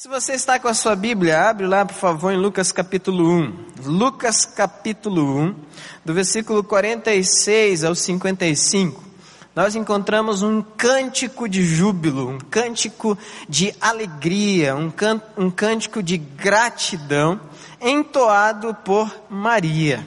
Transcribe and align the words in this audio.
Se 0.00 0.06
você 0.06 0.34
está 0.34 0.60
com 0.60 0.68
a 0.68 0.74
sua 0.74 0.94
Bíblia, 0.94 1.50
abre 1.50 1.66
lá, 1.66 1.84
por 1.84 1.96
favor, 1.96 2.32
em 2.32 2.36
Lucas 2.36 2.70
capítulo 2.70 3.28
1. 3.28 3.54
Lucas 3.84 4.46
capítulo 4.46 5.40
1, 5.40 5.56
do 6.04 6.14
versículo 6.14 6.62
46 6.62 7.82
ao 7.82 7.96
55. 7.96 9.02
Nós 9.56 9.74
encontramos 9.74 10.40
um 10.40 10.62
cântico 10.62 11.48
de 11.48 11.64
júbilo, 11.64 12.28
um 12.28 12.38
cântico 12.38 13.18
de 13.48 13.74
alegria, 13.80 14.76
um, 14.76 14.88
can, 14.88 15.20
um 15.36 15.50
cântico 15.50 16.00
de 16.00 16.16
gratidão, 16.16 17.40
entoado 17.80 18.72
por 18.84 19.12
Maria. 19.28 20.06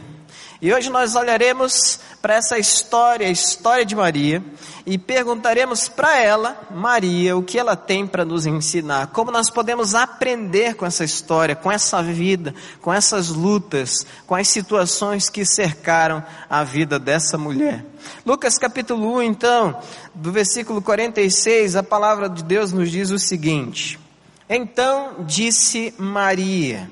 E 0.61 0.73
hoje 0.73 0.89
nós 0.89 1.15
olharemos 1.15 1.99
para 2.21 2.35
essa 2.35 2.59
história, 2.59 3.27
a 3.27 3.31
história 3.31 3.83
de 3.83 3.95
Maria, 3.95 4.43
e 4.85 4.97
perguntaremos 4.97 5.89
para 5.89 6.19
ela, 6.19 6.67
Maria, 6.69 7.35
o 7.35 7.41
que 7.41 7.57
ela 7.57 7.75
tem 7.75 8.05
para 8.05 8.23
nos 8.23 8.45
ensinar, 8.45 9.07
como 9.07 9.31
nós 9.31 9.49
podemos 9.49 9.95
aprender 9.95 10.75
com 10.75 10.85
essa 10.85 11.03
história, 11.03 11.55
com 11.55 11.71
essa 11.71 12.01
vida, 12.03 12.53
com 12.79 12.93
essas 12.93 13.29
lutas, 13.29 14.05
com 14.27 14.35
as 14.35 14.47
situações 14.47 15.29
que 15.29 15.43
cercaram 15.43 16.23
a 16.47 16.63
vida 16.63 16.99
dessa 16.99 17.37
mulher. 17.37 17.83
Lucas 18.23 18.59
capítulo 18.59 19.15
1, 19.15 19.23
então, 19.23 19.81
do 20.13 20.31
versículo 20.31 20.81
46, 20.81 21.75
a 21.75 21.83
palavra 21.83 22.29
de 22.29 22.43
Deus 22.43 22.71
nos 22.71 22.91
diz 22.91 23.09
o 23.09 23.17
seguinte: 23.17 23.99
Então 24.47 25.15
disse 25.25 25.93
Maria, 25.97 26.89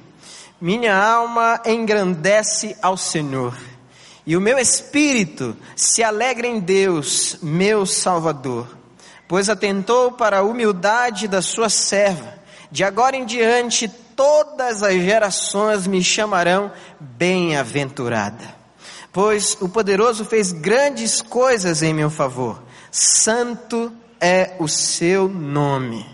minha 0.60 0.96
alma 0.96 1.62
engrandece 1.66 2.76
ao 2.82 2.98
Senhor 2.98 3.69
e 4.26 4.36
o 4.36 4.42
meu 4.42 4.58
espírito 4.58 5.56
se 5.76 6.04
alegra 6.04 6.48
em 6.48 6.60
Deus, 6.60 7.38
meu 7.42 7.86
Salvador, 7.86 8.68
pois 9.28 9.50
atentou 9.50 10.12
para 10.12 10.40
a 10.40 10.44
humildade 10.44 11.28
da 11.28 11.42
sua 11.42 11.70
serva. 11.70 12.38
De 12.72 12.84
agora 12.84 13.16
em 13.16 13.26
diante, 13.26 13.88
todas 13.88 14.84
as 14.84 14.94
gerações 14.96 15.88
me 15.88 16.04
chamarão 16.04 16.72
bem-aventurada. 17.00 18.60
Pois 19.12 19.58
o 19.60 19.68
poderoso 19.68 20.24
fez 20.24 20.52
grandes 20.52 21.22
coisas 21.22 21.82
em 21.82 21.94
meu 21.94 22.10
favor. 22.10 22.62
Santo 22.92 23.92
é 24.20 24.56
o 24.60 24.68
seu 24.68 25.28
nome. 25.28 26.06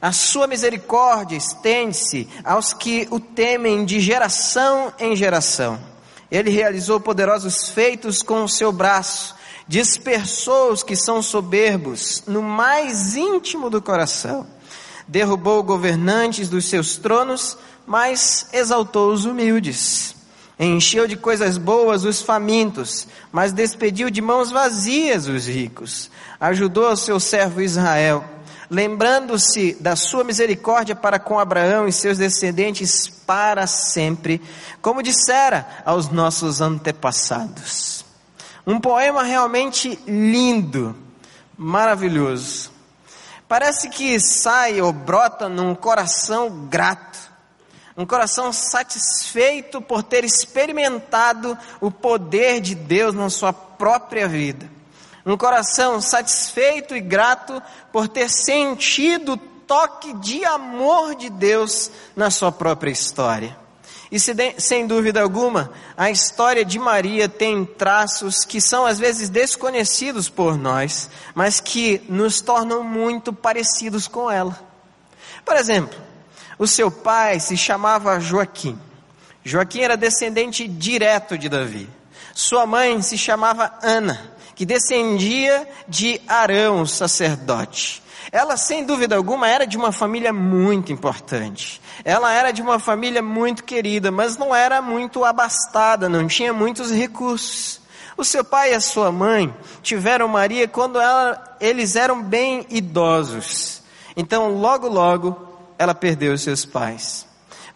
A 0.00 0.12
sua 0.12 0.46
misericórdia 0.46 1.36
estende-se 1.36 2.28
aos 2.44 2.72
que 2.72 3.06
o 3.10 3.20
temem 3.20 3.84
de 3.84 4.00
geração 4.00 4.92
em 4.98 5.14
geração. 5.14 5.91
Ele 6.32 6.48
realizou 6.48 6.98
poderosos 6.98 7.68
feitos 7.68 8.22
com 8.22 8.42
o 8.42 8.48
seu 8.48 8.72
braço, 8.72 9.34
dispersou 9.68 10.72
os 10.72 10.82
que 10.82 10.96
são 10.96 11.20
soberbos 11.20 12.22
no 12.26 12.40
mais 12.40 13.14
íntimo 13.14 13.68
do 13.68 13.82
coração, 13.82 14.46
derrubou 15.06 15.62
governantes 15.62 16.48
dos 16.48 16.64
seus 16.64 16.96
tronos, 16.96 17.58
mas 17.86 18.46
exaltou 18.50 19.12
os 19.12 19.26
humildes. 19.26 20.16
Encheu 20.58 21.06
de 21.06 21.16
coisas 21.16 21.58
boas 21.58 22.02
os 22.02 22.22
famintos, 22.22 23.06
mas 23.30 23.52
despediu 23.52 24.08
de 24.08 24.22
mãos 24.22 24.50
vazias 24.50 25.26
os 25.26 25.46
ricos. 25.46 26.10
Ajudou 26.40 26.90
o 26.90 26.96
seu 26.96 27.20
servo 27.20 27.60
Israel 27.60 28.24
lembrando-se 28.72 29.74
da 29.74 29.94
sua 29.94 30.24
misericórdia 30.24 30.96
para 30.96 31.18
com 31.18 31.38
Abraão 31.38 31.86
e 31.86 31.92
seus 31.92 32.16
descendentes 32.16 33.06
para 33.06 33.66
sempre, 33.66 34.40
como 34.80 35.02
dissera 35.02 35.68
aos 35.84 36.08
nossos 36.08 36.62
antepassados. 36.62 38.02
Um 38.66 38.80
poema 38.80 39.24
realmente 39.24 39.98
lindo, 40.06 40.96
maravilhoso. 41.54 42.72
Parece 43.46 43.90
que 43.90 44.18
sai 44.18 44.80
ou 44.80 44.90
brota 44.90 45.50
num 45.50 45.74
coração 45.74 46.66
grato, 46.70 47.18
um 47.94 48.06
coração 48.06 48.54
satisfeito 48.54 49.82
por 49.82 50.02
ter 50.02 50.24
experimentado 50.24 51.58
o 51.78 51.90
poder 51.90 52.58
de 52.62 52.74
Deus 52.74 53.14
na 53.14 53.28
sua 53.28 53.52
própria 53.52 54.26
vida 54.26 54.81
um 55.24 55.36
coração 55.36 56.00
satisfeito 56.00 56.96
e 56.96 57.00
grato 57.00 57.62
por 57.92 58.08
ter 58.08 58.28
sentido 58.28 59.34
o 59.34 59.36
toque 59.36 60.12
de 60.14 60.44
amor 60.44 61.14
de 61.14 61.30
Deus 61.30 61.90
na 62.16 62.30
sua 62.30 62.50
própria 62.50 62.90
história. 62.90 63.56
E 64.10 64.18
sem 64.60 64.86
dúvida 64.86 65.22
alguma, 65.22 65.72
a 65.96 66.10
história 66.10 66.66
de 66.66 66.78
Maria 66.78 67.30
tem 67.30 67.64
traços 67.64 68.44
que 68.44 68.60
são 68.60 68.84
às 68.84 68.98
vezes 68.98 69.30
desconhecidos 69.30 70.28
por 70.28 70.58
nós, 70.58 71.08
mas 71.34 71.60
que 71.60 72.02
nos 72.10 72.42
tornam 72.42 72.82
muito 72.84 73.32
parecidos 73.32 74.06
com 74.06 74.30
ela. 74.30 74.60
Por 75.46 75.56
exemplo, 75.56 75.98
o 76.58 76.66
seu 76.66 76.90
pai 76.90 77.40
se 77.40 77.56
chamava 77.56 78.20
Joaquim. 78.20 78.78
Joaquim 79.42 79.80
era 79.80 79.96
descendente 79.96 80.68
direto 80.68 81.38
de 81.38 81.48
Davi. 81.48 81.88
Sua 82.34 82.66
mãe 82.66 83.00
se 83.00 83.16
chamava 83.16 83.72
Ana 83.82 84.32
que 84.54 84.66
descendia 84.66 85.68
de 85.88 86.20
Arão, 86.26 86.86
sacerdote. 86.86 88.02
Ela, 88.30 88.56
sem 88.56 88.84
dúvida 88.84 89.16
alguma, 89.16 89.48
era 89.48 89.66
de 89.66 89.76
uma 89.76 89.92
família 89.92 90.32
muito 90.32 90.92
importante. 90.92 91.82
Ela 92.04 92.32
era 92.32 92.50
de 92.50 92.62
uma 92.62 92.78
família 92.78 93.22
muito 93.22 93.64
querida, 93.64 94.10
mas 94.10 94.36
não 94.36 94.54
era 94.54 94.80
muito 94.80 95.24
abastada, 95.24 96.08
não 96.08 96.26
tinha 96.26 96.52
muitos 96.52 96.90
recursos. 96.90 97.80
O 98.16 98.24
seu 98.24 98.44
pai 98.44 98.72
e 98.72 98.74
a 98.74 98.80
sua 98.80 99.10
mãe 99.10 99.54
tiveram 99.82 100.28
Maria 100.28 100.68
quando 100.68 101.00
ela, 101.00 101.56
eles 101.60 101.96
eram 101.96 102.22
bem 102.22 102.66
idosos. 102.70 103.82
Então, 104.16 104.54
logo, 104.54 104.88
logo, 104.88 105.48
ela 105.78 105.94
perdeu 105.94 106.36
seus 106.38 106.64
pais. 106.64 107.26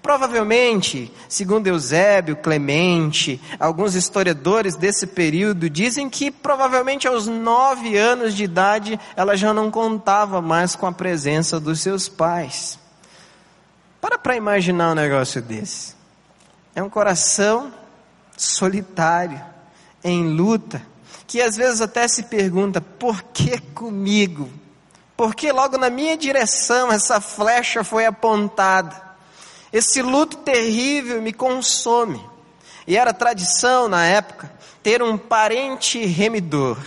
Provavelmente, 0.06 1.12
segundo 1.28 1.67
Eusébio, 1.67 2.37
Clemente, 2.37 3.43
alguns 3.59 3.97
historiadores 3.97 4.77
desse 4.77 5.05
período 5.05 5.69
dizem 5.69 6.09
que 6.09 6.31
provavelmente 6.31 7.09
aos 7.09 7.27
nove 7.27 7.99
anos 7.99 8.33
de 8.33 8.44
idade 8.44 9.00
ela 9.17 9.37
já 9.37 9.53
não 9.53 9.69
contava 9.69 10.41
mais 10.41 10.77
com 10.77 10.87
a 10.87 10.93
presença 10.93 11.59
dos 11.59 11.81
seus 11.81 12.09
pais. 12.09 12.78
Para 14.00 14.17
para 14.17 14.37
imaginar 14.37 14.93
um 14.93 14.94
negócio 14.94 15.43
desse. 15.43 15.97
É 16.73 16.81
um 16.81 16.88
coração 16.88 17.75
solitário, 18.37 19.41
em 20.05 20.37
luta, 20.37 20.81
que 21.27 21.43
às 21.43 21.56
vezes 21.56 21.81
até 21.81 22.06
se 22.06 22.23
pergunta: 22.23 22.81
por 22.81 23.25
que 23.25 23.59
comigo? 23.59 24.49
Por 25.17 25.34
que 25.34 25.50
logo 25.50 25.77
na 25.77 25.91
minha 25.91 26.17
direção 26.17 26.93
essa 26.93 27.21
flecha 27.21 27.83
foi 27.83 28.06
apontada? 28.06 29.06
Esse 29.76 30.00
luto 30.00 30.38
terrível 30.38 31.20
me 31.20 31.34
consome. 31.34 32.19
E 32.87 32.97
era 32.97 33.12
tradição 33.12 33.88
na 33.88 34.06
época 34.06 34.50
ter 34.82 35.03
um 35.03 35.19
parente 35.19 36.03
remidor. 36.06 36.78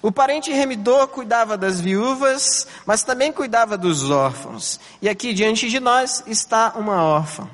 O 0.00 0.10
parente 0.10 0.50
remidor 0.50 1.08
cuidava 1.08 1.58
das 1.58 1.82
viúvas, 1.82 2.66
mas 2.86 3.02
também 3.02 3.30
cuidava 3.30 3.76
dos 3.76 4.10
órfãos. 4.10 4.80
E 5.02 5.08
aqui 5.10 5.34
diante 5.34 5.68
de 5.68 5.78
nós 5.80 6.24
está 6.26 6.72
uma 6.76 7.04
órfã. 7.04 7.46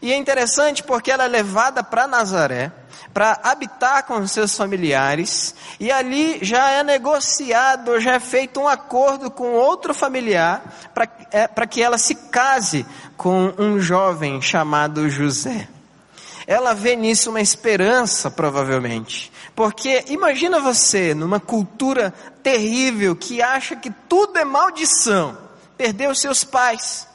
E 0.00 0.12
é 0.12 0.16
interessante 0.16 0.84
porque 0.84 1.10
ela 1.10 1.24
é 1.24 1.28
levada 1.28 1.82
para 1.82 2.06
Nazaré, 2.06 2.70
para 3.12 3.40
habitar 3.42 4.04
com 4.04 4.24
seus 4.28 4.56
familiares, 4.56 5.54
e 5.80 5.90
ali 5.90 6.38
já 6.42 6.70
é 6.70 6.84
negociado, 6.84 7.98
já 7.98 8.14
é 8.14 8.20
feito 8.20 8.60
um 8.60 8.68
acordo 8.68 9.28
com 9.30 9.52
outro 9.54 9.92
familiar 9.92 10.62
para 10.94 11.08
é, 11.32 11.66
que 11.66 11.82
ela 11.82 11.98
se 11.98 12.14
case 12.14 12.86
com 13.20 13.52
um 13.58 13.78
jovem 13.78 14.40
chamado 14.40 15.10
José. 15.10 15.68
Ela 16.46 16.72
vê 16.72 16.96
nisso 16.96 17.28
uma 17.28 17.42
esperança, 17.42 18.30
provavelmente, 18.30 19.30
porque 19.54 20.06
imagina 20.08 20.58
você 20.58 21.12
numa 21.12 21.38
cultura 21.38 22.14
terrível 22.42 23.14
que 23.14 23.42
acha 23.42 23.76
que 23.76 23.90
tudo 24.08 24.38
é 24.38 24.44
maldição, 24.46 25.36
perdeu 25.76 26.14
seus 26.14 26.44
pais 26.44 27.10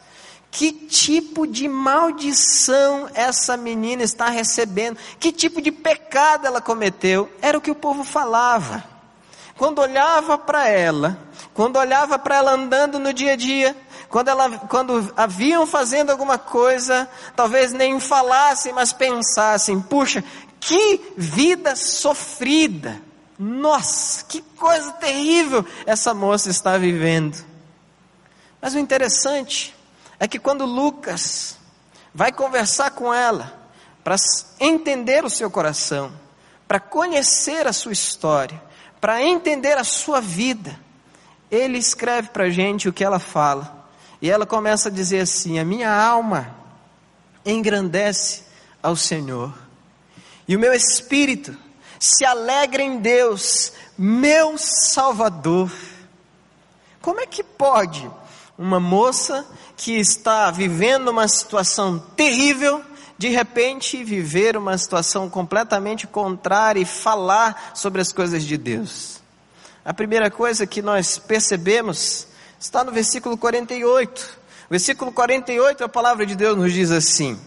que 0.51 0.71
tipo 0.71 1.45
de 1.47 1.67
maldição 1.67 3.09
essa 3.13 3.57
menina 3.57 4.03
está 4.03 4.29
recebendo? 4.29 4.97
Que 5.19 5.31
tipo 5.31 5.59
de 5.61 5.69
pecado 5.69 6.47
ela 6.47 6.61
cometeu? 6.61 7.29
Era 7.41 7.57
o 7.57 7.61
que 7.61 7.71
o 7.71 7.75
povo 7.75 8.05
falava. 8.05 8.81
Quando 9.57 9.79
olhava 9.79 10.37
para 10.37 10.69
ela, 10.69 11.19
quando 11.53 11.77
olhava 11.77 12.17
para 12.17 12.37
ela 12.37 12.53
andando 12.53 12.99
no 12.99 13.11
dia 13.11 13.33
a 13.33 13.35
dia, 13.35 13.75
quando, 14.09 14.29
ela, 14.29 14.57
quando 14.59 15.13
haviam 15.15 15.65
fazendo 15.65 16.11
alguma 16.11 16.37
coisa, 16.37 17.09
talvez 17.35 17.73
nem 17.73 17.99
falassem, 17.99 18.73
mas 18.73 18.93
pensassem: 18.93 19.81
puxa, 19.81 20.23
que 20.59 21.13
vida 21.17 21.75
sofrida! 21.75 23.01
Nossa, 23.37 24.23
que 24.25 24.41
coisa 24.41 24.93
terrível 24.93 25.65
essa 25.85 26.13
moça 26.13 26.49
está 26.49 26.77
vivendo. 26.77 27.37
Mas 28.61 28.73
o 28.73 28.79
interessante 28.79 29.75
é 30.19 30.27
que 30.27 30.39
quando 30.39 30.65
Lucas 30.65 31.57
vai 32.13 32.31
conversar 32.31 32.91
com 32.91 33.13
ela, 33.13 33.53
para 34.03 34.15
entender 34.59 35.25
o 35.25 35.29
seu 35.29 35.51
coração, 35.51 36.13
para 36.67 36.79
conhecer 36.79 37.67
a 37.67 37.73
sua 37.73 37.91
história, 37.91 38.61
para 39.01 39.21
entender 39.21 39.77
a 39.77 39.83
sua 39.83 40.21
vida, 40.21 40.79
ele 41.51 41.77
escreve 41.77 42.29
para 42.29 42.45
a 42.45 42.49
gente 42.49 42.87
o 42.87 42.93
que 42.93 43.03
ela 43.03 43.19
fala. 43.19 43.74
E 44.25 44.29
ela 44.31 44.47
começa 44.47 44.89
a 44.89 44.91
dizer 44.91 45.19
assim: 45.19 45.59
A 45.59 45.63
minha 45.63 45.95
alma 45.95 46.49
engrandece 47.45 48.41
ao 48.81 48.95
Senhor, 48.95 49.53
e 50.47 50.55
o 50.55 50.59
meu 50.59 50.73
espírito 50.73 51.55
se 51.99 52.25
alegra 52.25 52.81
em 52.81 52.97
Deus, 52.97 53.71
meu 53.95 54.57
Salvador. 54.57 55.71
Como 57.03 57.19
é 57.19 57.27
que 57.27 57.43
pode 57.43 58.09
uma 58.57 58.79
moça 58.79 59.45
que 59.77 59.91
está 59.99 60.49
vivendo 60.49 61.09
uma 61.09 61.27
situação 61.27 61.99
terrível, 62.15 62.83
de 63.19 63.29
repente 63.29 64.03
viver 64.03 64.57
uma 64.57 64.75
situação 64.75 65.29
completamente 65.29 66.07
contrária 66.07 66.79
e 66.79 66.85
falar 66.85 67.73
sobre 67.75 68.01
as 68.01 68.11
coisas 68.11 68.43
de 68.43 68.57
Deus? 68.57 69.21
A 69.85 69.93
primeira 69.93 70.31
coisa 70.31 70.65
que 70.65 70.81
nós 70.81 71.19
percebemos 71.19 72.33
está 72.59 72.83
no 72.83 72.91
versículo 72.91 73.37
48. 73.37 74.45
Versículo 74.69 75.11
48, 75.11 75.83
a 75.83 75.89
palavra 75.89 76.25
de 76.25 76.35
Deus 76.35 76.57
nos 76.57 76.73
diz 76.73 76.91
assim: 76.91 77.39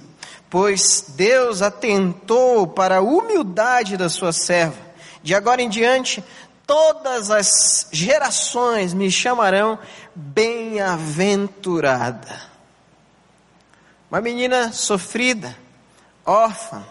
Pois 0.49 1.05
Deus 1.08 1.62
atentou 1.62 2.66
para 2.66 2.99
a 2.99 3.02
humildade 3.02 3.96
da 3.96 4.08
sua 4.08 4.32
serva, 4.32 4.78
de 5.22 5.34
agora 5.34 5.60
em 5.60 5.69
diante 5.69 6.22
todas 6.69 7.31
as 7.31 7.88
gerações 7.90 8.93
me 8.93 9.10
chamarão 9.10 9.78
bem-aventurada. 10.14 12.43
Uma 14.10 14.20
menina 14.20 14.70
sofrida, 14.70 15.56
órfã, 16.26 16.84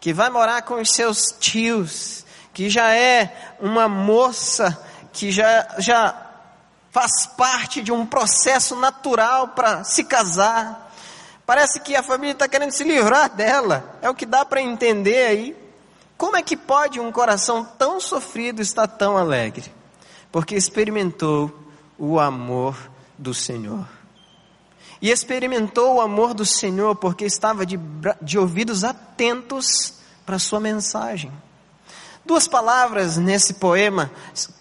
que 0.00 0.12
vai 0.12 0.28
morar 0.30 0.62
com 0.62 0.80
os 0.80 0.90
seus 0.90 1.32
tios, 1.38 2.26
que 2.52 2.68
já 2.68 2.92
é 2.94 3.54
uma 3.60 3.88
moça 3.88 4.76
que 5.12 5.30
já, 5.30 5.76
já 5.78 6.23
faz 6.94 7.26
parte 7.26 7.82
de 7.82 7.90
um 7.90 8.06
processo 8.06 8.76
natural 8.76 9.48
para 9.48 9.82
se 9.82 10.04
casar. 10.04 10.92
Parece 11.44 11.80
que 11.80 11.96
a 11.96 12.04
família 12.04 12.34
está 12.34 12.46
querendo 12.46 12.70
se 12.70 12.84
livrar 12.84 13.28
dela, 13.28 13.98
é 14.00 14.08
o 14.08 14.14
que 14.14 14.24
dá 14.24 14.44
para 14.44 14.62
entender 14.62 15.26
aí. 15.26 15.56
Como 16.16 16.36
é 16.36 16.42
que 16.42 16.56
pode 16.56 17.00
um 17.00 17.10
coração 17.10 17.64
tão 17.64 18.00
sofrido 18.00 18.62
estar 18.62 18.86
tão 18.86 19.18
alegre? 19.18 19.74
Porque 20.30 20.54
experimentou 20.54 21.52
o 21.98 22.20
amor 22.20 22.76
do 23.18 23.34
Senhor. 23.34 23.88
E 25.02 25.10
experimentou 25.10 25.96
o 25.96 26.00
amor 26.00 26.32
do 26.32 26.46
Senhor 26.46 26.94
porque 26.94 27.24
estava 27.24 27.66
de, 27.66 27.76
de 28.22 28.38
ouvidos 28.38 28.84
atentos 28.84 29.94
para 30.24 30.36
a 30.36 30.38
sua 30.38 30.60
mensagem. 30.60 31.32
Duas 32.26 32.48
palavras 32.48 33.18
nesse 33.18 33.54
poema 33.54 34.10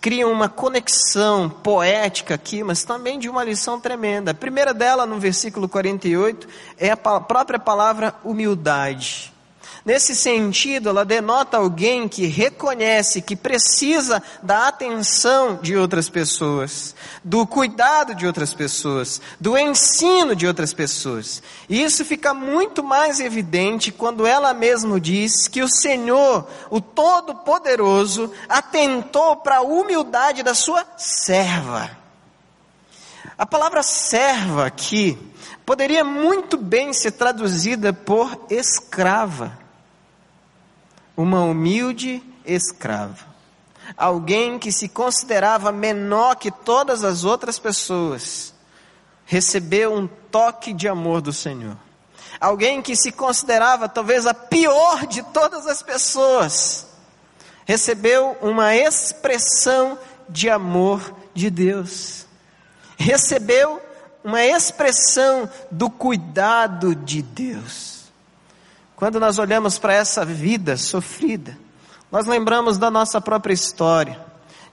criam 0.01 0.31
uma 0.31 0.50
conexão 0.50 1.50
poética 1.50 2.36
aqui, 2.36 2.62
mas 2.62 2.83
também 2.83 3.18
de 3.18 3.30
uma 3.30 3.44
lição 3.44 3.80
tremenda. 3.80 4.31
A 4.31 4.33
primeira 4.33 4.74
dela, 4.74 5.06
no 5.06 5.18
versículo 5.18 5.69
48, 5.69 6.48
é 6.77 6.92
a 6.92 6.98
própria 6.98 7.57
palavra 7.57 8.13
humildade. 8.24 9.32
Nesse 9.85 10.15
sentido, 10.15 10.88
ela 10.88 11.03
denota 11.03 11.57
alguém 11.57 12.07
que 12.07 12.25
reconhece 12.25 13.21
que 13.21 13.35
precisa 13.35 14.24
da 14.41 14.69
atenção 14.69 15.59
de 15.62 15.75
outras 15.75 16.07
pessoas, 16.07 16.95
do 17.21 17.45
cuidado 17.45 18.15
de 18.15 18.25
outras 18.25 18.53
pessoas, 18.53 19.19
do 19.41 19.57
ensino 19.57 20.38
de 20.38 20.47
outras 20.47 20.74
pessoas. 20.74 21.44
E 21.68 21.83
isso 21.83 22.06
fica 22.06 22.33
muito 22.33 22.81
mais 22.81 23.19
evidente 23.19 23.91
quando 23.91 24.25
ela 24.25 24.53
mesma 24.53 25.01
diz 25.01 25.50
que 25.50 25.62
o 25.62 25.68
Senhor, 25.68 26.47
o 26.69 26.79
Todo-Poderoso, 26.79 28.31
atentou 28.47 29.36
para 29.36 29.57
a 29.57 29.63
humildade 29.63 30.44
da 30.44 30.53
sua 30.53 30.86
serva. 30.95 31.91
A 33.38 33.45
palavra 33.45 33.83
serva 33.83 34.65
aqui 34.65 35.18
poderia 35.65 36.06
muito 36.06 36.56
bem 36.56 36.94
ser 36.94 37.12
traduzida 37.12 37.91
por 37.91 38.45
escrava 38.50 39.62
uma 41.15 41.42
humilde 41.42 42.24
escrava, 42.45 43.25
alguém 43.95 44.57
que 44.57 44.71
se 44.71 44.89
considerava 44.89 45.71
menor 45.71 46.36
que 46.36 46.51
todas 46.51 47.04
as 47.04 47.24
outras 47.24 47.60
pessoas, 47.60 48.54
recebeu 49.25 49.94
um 49.94 50.07
toque 50.07 50.74
de 50.74 50.88
amor 50.88 51.21
do 51.21 51.31
Senhor. 51.31 51.77
Alguém 52.39 52.81
que 52.81 52.95
se 52.95 53.12
considerava 53.12 53.88
talvez 53.88 54.25
a 54.25 54.33
pior 54.33 55.06
de 55.06 55.24
todas 55.24 55.68
as 55.68 55.81
pessoas, 55.81 56.88
recebeu 57.65 58.38
uma 58.42 58.75
expressão 58.75 59.98
de 60.27 60.50
amor 60.50 61.15
de 61.33 61.50
Deus. 61.50 62.25
Recebeu 62.98 63.81
uma 64.24 64.44
expressão 64.44 65.50
do 65.69 65.89
cuidado 65.89 66.95
de 66.95 67.21
Deus. 67.21 67.92
Quando 69.03 69.19
nós 69.19 69.38
olhamos 69.38 69.77
para 69.77 69.94
essa 69.94 70.23
vida 70.23 70.77
sofrida, 70.77 71.57
nós 72.09 72.25
lembramos 72.25 72.77
da 72.77 72.89
nossa 72.89 73.19
própria 73.19 73.53
história, 73.53 74.17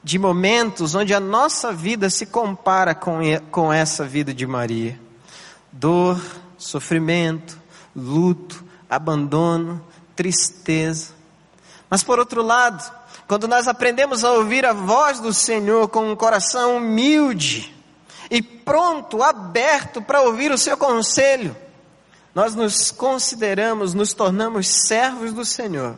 de 0.05 0.21
momentos 0.21 0.95
onde 0.95 1.13
a 1.13 1.19
nossa 1.19 1.73
vida 1.73 2.09
se 2.09 2.27
compara 2.27 2.95
com, 2.95 3.19
com 3.51 3.73
essa 3.73 4.05
vida 4.05 4.33
de 4.33 4.47
Maria. 4.47 5.01
Dor, 5.73 6.23
sofrimento, 6.57 7.59
luto, 7.93 8.65
abandono, 8.89 9.85
tristeza. 10.15 11.09
Mas 11.91 12.05
por 12.05 12.21
outro 12.21 12.41
lado, 12.41 12.89
quando 13.27 13.49
nós 13.49 13.67
aprendemos 13.67 14.23
a 14.23 14.31
ouvir 14.31 14.65
a 14.65 14.73
voz 14.73 15.19
do 15.19 15.35
Senhor 15.35 15.89
com 15.89 16.09
um 16.09 16.15
coração 16.15 16.77
humilde 16.77 17.75
e 18.31 18.41
pronto, 18.41 19.25
aberto 19.25 20.01
para 20.01 20.23
ouvir 20.23 20.53
o 20.53 20.57
seu 20.57 20.77
conselho, 20.77 21.57
nós 22.35 22.55
nos 22.55 22.91
consideramos, 22.91 23.95
nos 23.95 24.13
tornamos 24.13 24.69
servos 24.69 25.33
do 25.33 25.45
Senhor, 25.45 25.97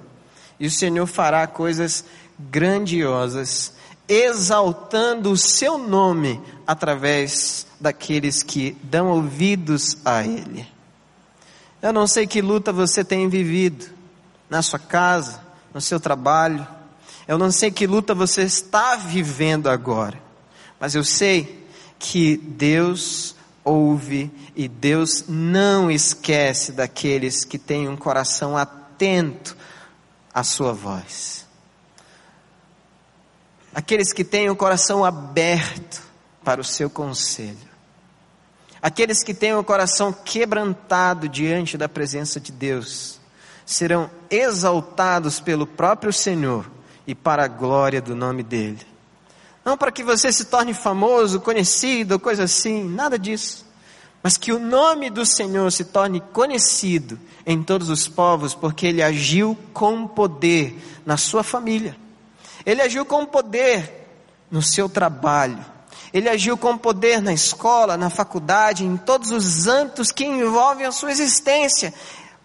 e 0.59 0.67
o 0.67 0.71
Senhor 0.71 1.07
fará 1.07 1.47
coisas 1.47 2.05
grandiosas, 2.39 3.73
exaltando 4.09 5.31
o 5.31 5.37
seu 5.37 5.79
nome 5.79 6.41
através 6.67 7.67
daqueles 7.81 8.43
que 8.43 8.77
dão 8.83 9.09
ouvidos 9.09 9.97
a 10.05 10.25
Ele. 10.25 10.67
Eu 11.81 11.93
não 11.93 12.07
sei 12.07 12.27
que 12.27 12.41
luta 12.41 12.73
você 12.73 13.05
tem 13.05 13.29
vivido 13.29 13.87
na 14.49 14.63
sua 14.63 14.79
casa, 14.79 15.41
no 15.75 15.81
seu 15.81 15.99
trabalho, 15.99 16.67
eu 17.27 17.39
não 17.39 17.51
sei 17.51 17.71
que 17.71 17.87
luta 17.87 18.15
você 18.15 18.43
está 18.43 18.97
vivendo 18.97 19.69
agora, 19.69 20.21
mas 20.79 20.95
eu 20.95 21.05
sei 21.05 21.67
que 21.99 22.37
Deus 22.37 23.35
ouve 23.65 24.31
e 24.55 24.69
Deus 24.69 25.25
não 25.29 25.91
esquece 25.91 26.73
daqueles 26.73 27.45
que 27.45 27.59
têm 27.59 27.89
um 27.89 27.97
coração 27.97 28.57
atento 28.57 29.57
à 30.33 30.43
sua 30.43 30.73
voz. 30.73 31.47
Aqueles 33.75 34.13
que 34.13 34.25
têm 34.25 34.51
o 34.51 34.57
coração 34.57 35.05
aberto 35.05 36.03
para 36.45 36.61
o 36.61 36.65
seu 36.65 36.91
conselho. 36.91 37.73
Aqueles 38.83 39.23
que 39.23 39.33
têm 39.33 39.55
o 39.55 39.65
coração 39.65 40.13
quebrantado 40.13 41.29
diante 41.29 41.79
da 41.79 41.89
presença 41.89 42.41
de 42.41 42.51
Deus 42.51 43.21
serão 43.65 44.11
exaltados 44.29 45.41
pelo 45.41 45.67
próprio 45.67 46.13
Senhor 46.13 46.69
e 47.07 47.15
para 47.15 47.45
a 47.45 47.49
glória 47.49 48.03
do 48.03 48.15
nome 48.15 48.43
dele. 48.43 48.92
Não 49.65 49.77
para 49.77 49.93
que 49.93 50.03
você 50.03 50.33
se 50.33 50.47
torne 50.47 50.75
famoso, 50.75 51.41
conhecido, 51.41 52.19
coisa 52.19 52.45
assim, 52.45 52.85
nada 52.85 53.19
disso. 53.19 53.65
Mas 54.23 54.37
que 54.37 54.53
o 54.53 54.59
nome 54.59 55.09
do 55.09 55.25
Senhor 55.25 55.71
se 55.71 55.85
torne 55.85 56.21
conhecido 56.21 57.19
em 57.47 57.63
todos 57.63 57.89
os 57.89 58.09
povos, 58.09 58.55
porque 58.55 58.87
ele 58.87 59.03
agiu 59.03 59.57
com 59.73 60.07
poder 60.07 60.77
na 61.07 61.17
sua 61.17 61.43
família. 61.43 61.97
Ele 62.67 62.83
agiu 62.83 63.05
com 63.05 63.25
poder 63.25 64.09
no 64.51 64.63
seu 64.63 64.89
trabalho. 64.89 65.65
Ele 66.13 66.29
agiu 66.29 66.57
com 66.57 66.77
poder 66.77 67.23
na 67.23 67.33
escola, 67.33 67.97
na 67.97 68.11
faculdade, 68.11 68.85
em 68.85 68.97
todos 68.97 69.31
os 69.31 69.67
âmbitos 69.67 70.13
que 70.13 70.25
envolvem 70.25 70.87
a 70.87 70.93
sua 70.93 71.11
existência. 71.11 71.95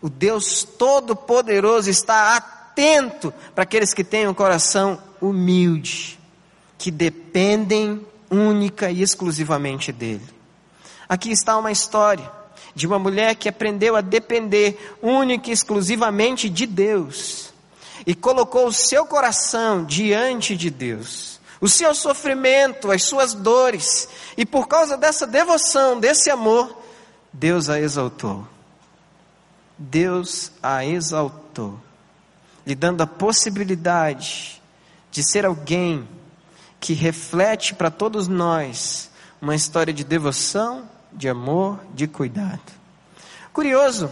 O 0.01 0.09
Deus 0.09 0.63
Todo-Poderoso 0.63 1.89
está 1.89 2.35
atento 2.37 3.33
para 3.53 3.63
aqueles 3.63 3.93
que 3.93 4.03
têm 4.03 4.27
um 4.27 4.33
coração 4.33 4.99
humilde 5.19 6.16
que 6.77 6.91
dependem 6.91 8.05
única 8.29 8.91
e 8.91 9.01
exclusivamente 9.01 9.91
dele. 9.91 10.27
Aqui 11.07 11.31
está 11.31 11.57
uma 11.57 11.71
história 11.71 12.29
de 12.75 12.85
uma 12.85 12.99
mulher 12.99 13.35
que 13.35 13.49
aprendeu 13.49 13.95
a 13.95 14.01
depender 14.01 14.95
única 15.01 15.49
e 15.49 15.53
exclusivamente 15.53 16.49
de 16.49 16.65
Deus 16.65 17.53
e 18.05 18.13
colocou 18.13 18.67
o 18.67 18.73
seu 18.73 19.05
coração 19.05 19.83
diante 19.83 20.55
de 20.55 20.69
Deus, 20.69 21.39
o 21.59 21.67
seu 21.67 21.95
sofrimento, 21.95 22.91
as 22.91 23.03
suas 23.03 23.33
dores, 23.33 24.07
e 24.37 24.45
por 24.45 24.67
causa 24.67 24.95
dessa 24.95 25.25
devoção, 25.25 25.99
desse 25.99 26.29
amor, 26.29 26.77
Deus 27.33 27.69
a 27.69 27.79
exaltou. 27.79 28.47
Deus 29.77 30.51
a 30.61 30.85
exaltou, 30.85 31.79
lhe 32.65 32.73
dando 32.73 33.01
a 33.01 33.07
possibilidade 33.07 34.61
de 35.11 35.23
ser 35.23 35.45
alguém 35.45 36.07
que 36.79 36.93
reflete 36.93 37.73
para 37.73 37.89
todos 37.89 38.27
nós 38.27 39.09
uma 39.41 39.55
história 39.55 39.93
de 39.93 40.03
devoção 40.03 40.89
de 41.11 41.27
amor, 41.27 41.79
de 41.93 42.07
cuidado. 42.07 42.61
Curioso, 43.53 44.11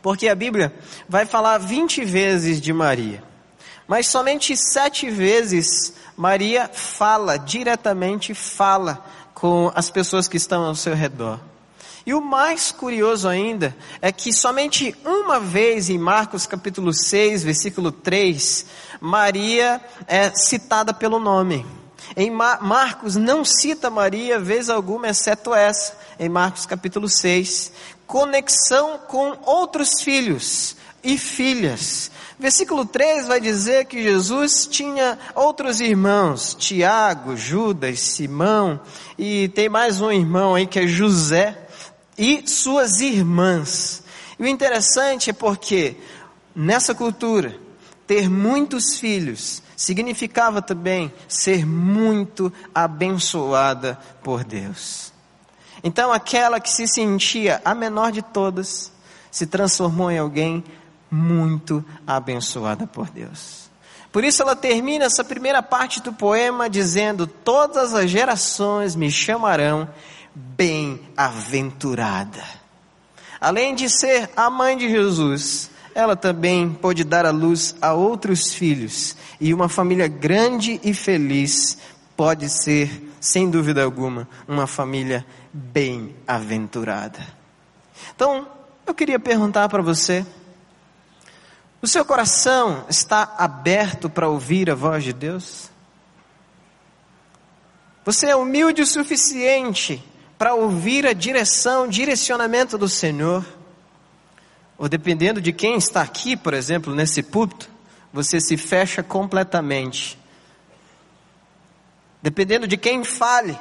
porque 0.00 0.28
a 0.28 0.34
Bíblia 0.34 0.72
vai 1.08 1.26
falar 1.26 1.58
20 1.58 2.04
vezes 2.04 2.60
de 2.60 2.72
Maria, 2.72 3.22
mas 3.86 4.06
somente 4.06 4.56
sete 4.56 5.10
vezes 5.10 5.94
Maria 6.16 6.70
fala, 6.72 7.36
diretamente 7.36 8.34
fala 8.34 9.04
com 9.34 9.72
as 9.74 9.90
pessoas 9.90 10.28
que 10.28 10.36
estão 10.36 10.64
ao 10.64 10.74
seu 10.74 10.94
redor. 10.94 11.40
E 12.04 12.12
o 12.12 12.20
mais 12.20 12.72
curioso 12.72 13.28
ainda 13.28 13.76
é 14.00 14.10
que 14.10 14.32
somente 14.32 14.94
uma 15.04 15.38
vez 15.38 15.88
em 15.88 15.98
Marcos 15.98 16.46
capítulo 16.46 16.92
6, 16.92 17.44
versículo 17.44 17.92
3, 17.92 18.66
Maria 19.00 19.80
é 20.08 20.30
citada 20.30 20.92
pelo 20.92 21.20
nome. 21.20 21.64
Em 22.16 22.30
Marcos 22.30 23.14
não 23.14 23.44
cita 23.44 23.88
Maria 23.88 24.38
vez 24.38 24.68
alguma, 24.68 25.08
exceto 25.08 25.54
essa, 25.54 25.96
em 26.18 26.28
Marcos 26.28 26.66
capítulo 26.66 27.08
6. 27.08 27.72
Conexão 28.06 28.98
com 29.06 29.38
outros 29.44 30.02
filhos 30.02 30.76
e 31.04 31.16
filhas. 31.16 32.10
Versículo 32.38 32.84
3 32.84 33.28
vai 33.28 33.40
dizer 33.40 33.84
que 33.84 34.02
Jesus 34.02 34.66
tinha 34.66 35.16
outros 35.34 35.80
irmãos, 35.80 36.54
Tiago, 36.58 37.36
Judas, 37.36 38.00
Simão, 38.00 38.80
e 39.16 39.48
tem 39.48 39.68
mais 39.68 40.00
um 40.00 40.10
irmão 40.10 40.56
aí 40.56 40.66
que 40.66 40.80
é 40.80 40.86
José 40.86 41.61
e 42.22 42.48
suas 42.48 43.00
irmãs. 43.00 44.04
E 44.38 44.44
o 44.44 44.46
interessante 44.46 45.30
é 45.30 45.32
porque 45.32 45.96
nessa 46.54 46.94
cultura, 46.94 47.58
ter 48.06 48.30
muitos 48.30 49.00
filhos 49.00 49.60
significava 49.76 50.62
também 50.62 51.12
ser 51.26 51.66
muito 51.66 52.52
abençoada 52.72 53.98
por 54.22 54.44
Deus. 54.44 55.12
Então, 55.82 56.12
aquela 56.12 56.60
que 56.60 56.70
se 56.70 56.86
sentia 56.86 57.60
a 57.64 57.74
menor 57.74 58.12
de 58.12 58.22
todas 58.22 58.92
se 59.28 59.44
transformou 59.44 60.08
em 60.08 60.18
alguém 60.18 60.62
muito 61.10 61.84
abençoada 62.06 62.86
por 62.86 63.10
Deus. 63.10 63.68
Por 64.12 64.22
isso 64.22 64.42
ela 64.42 64.54
termina 64.54 65.06
essa 65.06 65.24
primeira 65.24 65.60
parte 65.60 66.00
do 66.00 66.12
poema 66.12 66.70
dizendo: 66.70 67.26
Todas 67.26 67.94
as 67.94 68.08
gerações 68.08 68.94
me 68.94 69.10
chamarão 69.10 69.88
bem-aventurada. 70.34 72.42
Além 73.40 73.74
de 73.74 73.90
ser 73.90 74.30
a 74.36 74.48
mãe 74.48 74.76
de 74.76 74.88
Jesus, 74.88 75.72
ela 75.94 76.16
também 76.16 76.70
pôde 76.70 77.04
dar 77.04 77.26
a 77.26 77.30
luz 77.30 77.74
a 77.80 77.92
outros 77.92 78.54
filhos, 78.54 79.16
e 79.40 79.52
uma 79.52 79.68
família 79.68 80.08
grande 80.08 80.80
e 80.82 80.94
feliz 80.94 81.76
pode 82.16 82.48
ser, 82.48 83.14
sem 83.20 83.50
dúvida 83.50 83.82
alguma, 83.82 84.28
uma 84.46 84.66
família 84.66 85.26
bem-aventurada. 85.52 87.20
Então, 88.14 88.46
eu 88.86 88.94
queria 88.94 89.18
perguntar 89.18 89.68
para 89.68 89.82
você: 89.82 90.24
o 91.80 91.86
seu 91.86 92.04
coração 92.04 92.84
está 92.88 93.34
aberto 93.36 94.08
para 94.08 94.28
ouvir 94.28 94.70
a 94.70 94.74
voz 94.74 95.02
de 95.02 95.12
Deus? 95.12 95.70
Você 98.04 98.28
é 98.28 98.36
humilde 98.36 98.82
o 98.82 98.86
suficiente 98.86 100.02
para 100.42 100.54
ouvir 100.54 101.06
a 101.06 101.12
direção, 101.12 101.86
direcionamento 101.86 102.76
do 102.76 102.88
Senhor, 102.88 103.46
ou 104.76 104.88
dependendo 104.88 105.40
de 105.40 105.52
quem 105.52 105.76
está 105.76 106.02
aqui, 106.02 106.36
por 106.36 106.52
exemplo, 106.52 106.92
nesse 106.92 107.22
púlpito, 107.22 107.70
você 108.12 108.40
se 108.40 108.56
fecha 108.56 109.04
completamente. 109.04 110.18
Dependendo 112.20 112.66
de 112.66 112.76
quem 112.76 113.04
fale, 113.04 113.56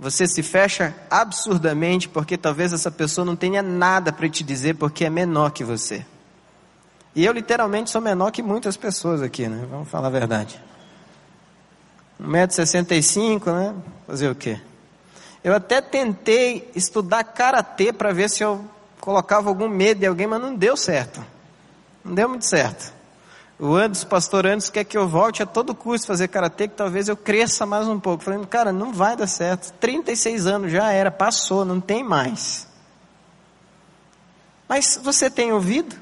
você 0.00 0.26
se 0.26 0.42
fecha 0.42 0.96
absurdamente, 1.10 2.08
porque 2.08 2.38
talvez 2.38 2.72
essa 2.72 2.90
pessoa 2.90 3.22
não 3.22 3.36
tenha 3.36 3.62
nada 3.62 4.10
para 4.10 4.26
te 4.26 4.42
dizer, 4.42 4.76
porque 4.76 5.04
é 5.04 5.10
menor 5.10 5.50
que 5.50 5.64
você. 5.64 6.02
E 7.14 7.26
eu 7.26 7.32
literalmente 7.34 7.90
sou 7.90 8.00
menor 8.00 8.30
que 8.30 8.42
muitas 8.42 8.78
pessoas 8.78 9.20
aqui, 9.20 9.48
né? 9.48 9.66
Vamos 9.70 9.90
falar 9.90 10.06
a 10.06 10.12
verdade. 10.12 10.58
1,65m, 12.18 13.52
né? 13.52 13.74
Fazer 14.06 14.30
o 14.30 14.34
quê? 14.34 14.58
Eu 15.46 15.54
até 15.54 15.80
tentei 15.80 16.68
estudar 16.74 17.22
karatê 17.22 17.92
para 17.92 18.12
ver 18.12 18.28
se 18.28 18.42
eu 18.42 18.64
colocava 19.00 19.48
algum 19.48 19.68
medo 19.68 20.02
em 20.02 20.08
alguém, 20.08 20.26
mas 20.26 20.42
não 20.42 20.52
deu 20.52 20.76
certo. 20.76 21.24
Não 22.04 22.16
deu 22.16 22.28
muito 22.28 22.44
certo. 22.44 22.92
O 23.56 23.76
Anderson, 23.76 24.08
pastor 24.08 24.44
Anderson, 24.44 24.72
quer 24.72 24.82
que 24.82 24.98
eu 24.98 25.06
volte 25.06 25.44
a 25.44 25.46
todo 25.46 25.72
custo 25.72 26.08
fazer 26.08 26.26
karatê, 26.26 26.66
que 26.66 26.74
talvez 26.74 27.06
eu 27.06 27.16
cresça 27.16 27.64
mais 27.64 27.86
um 27.86 28.00
pouco. 28.00 28.24
Falei, 28.24 28.44
cara, 28.46 28.72
não 28.72 28.92
vai 28.92 29.16
dar 29.16 29.28
certo. 29.28 29.72
36 29.74 30.48
anos 30.48 30.72
já 30.72 30.90
era, 30.90 31.12
passou, 31.12 31.64
não 31.64 31.80
tem 31.80 32.02
mais. 32.02 32.66
Mas 34.68 34.98
você 35.00 35.30
tem 35.30 35.52
ouvido? 35.52 35.94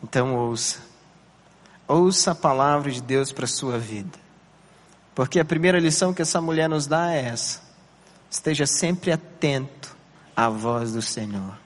Então 0.00 0.32
ouça. 0.36 0.78
Ouça 1.88 2.30
a 2.30 2.36
palavra 2.36 2.92
de 2.92 3.02
Deus 3.02 3.32
para 3.32 3.46
a 3.46 3.48
sua 3.48 3.80
vida. 3.80 4.16
Porque 5.12 5.40
a 5.40 5.44
primeira 5.44 5.80
lição 5.80 6.14
que 6.14 6.22
essa 6.22 6.40
mulher 6.40 6.68
nos 6.68 6.86
dá 6.86 7.12
é 7.12 7.24
essa. 7.24 7.63
Esteja 8.34 8.66
sempre 8.66 9.12
atento 9.12 9.96
à 10.34 10.48
voz 10.48 10.92
do 10.92 11.00
Senhor, 11.00 11.56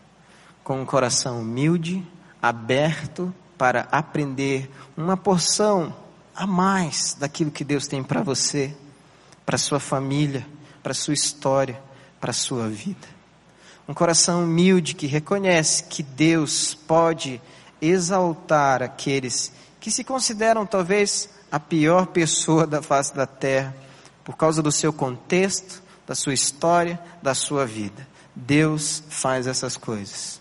com 0.62 0.82
um 0.82 0.84
coração 0.84 1.40
humilde, 1.40 2.06
aberto 2.42 3.34
para 3.56 3.88
aprender 3.90 4.70
uma 4.94 5.16
porção 5.16 5.96
a 6.36 6.46
mais 6.46 7.16
daquilo 7.18 7.50
que 7.50 7.64
Deus 7.64 7.86
tem 7.86 8.04
para 8.04 8.22
você, 8.22 8.76
para 9.46 9.56
sua 9.56 9.80
família, 9.80 10.46
para 10.82 10.92
sua 10.92 11.14
história, 11.14 11.82
para 12.20 12.34
sua 12.34 12.68
vida. 12.68 13.08
Um 13.88 13.94
coração 13.94 14.44
humilde 14.44 14.94
que 14.94 15.06
reconhece 15.06 15.84
que 15.84 16.02
Deus 16.02 16.74
pode 16.74 17.40
exaltar 17.80 18.82
aqueles 18.82 19.54
que 19.80 19.90
se 19.90 20.04
consideram 20.04 20.66
talvez 20.66 21.30
a 21.50 21.58
pior 21.58 22.08
pessoa 22.08 22.66
da 22.66 22.82
face 22.82 23.14
da 23.14 23.26
terra, 23.26 23.74
por 24.22 24.36
causa 24.36 24.62
do 24.62 24.70
seu 24.70 24.92
contexto, 24.92 25.87
da 26.08 26.14
sua 26.14 26.32
história, 26.32 26.98
da 27.22 27.34
sua 27.34 27.66
vida. 27.66 28.08
Deus 28.34 29.02
faz 29.10 29.46
essas 29.46 29.76
coisas. 29.76 30.40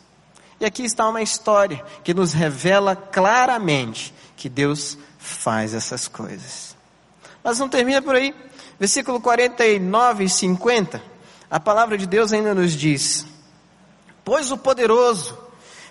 E 0.61 0.65
aqui 0.65 0.83
está 0.83 1.07
uma 1.09 1.21
história 1.21 1.83
que 2.05 2.13
nos 2.13 2.31
revela 2.31 2.95
claramente 2.95 4.13
que 4.37 4.47
Deus 4.47 4.97
faz 5.19 5.73
essas 5.73 6.07
coisas. 6.07 6.75
Mas 7.43 7.59
não 7.59 7.67
termina 7.67 8.01
por 8.01 8.15
aí. 8.15 8.33
Versículo 8.79 9.19
49 9.19 10.23
e 10.23 10.29
50, 10.29 11.03
a 11.51 11.59
palavra 11.59 11.97
de 11.97 12.07
Deus 12.07 12.31
ainda 12.31 12.55
nos 12.55 12.71
diz: 12.71 13.25
Pois 14.23 14.51
o 14.51 14.57
poderoso 14.57 15.37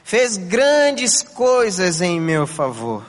fez 0.02 0.37
grandes 0.38 1.21
coisas 1.21 2.00
em 2.00 2.18
meu 2.18 2.47
favor. 2.47 3.04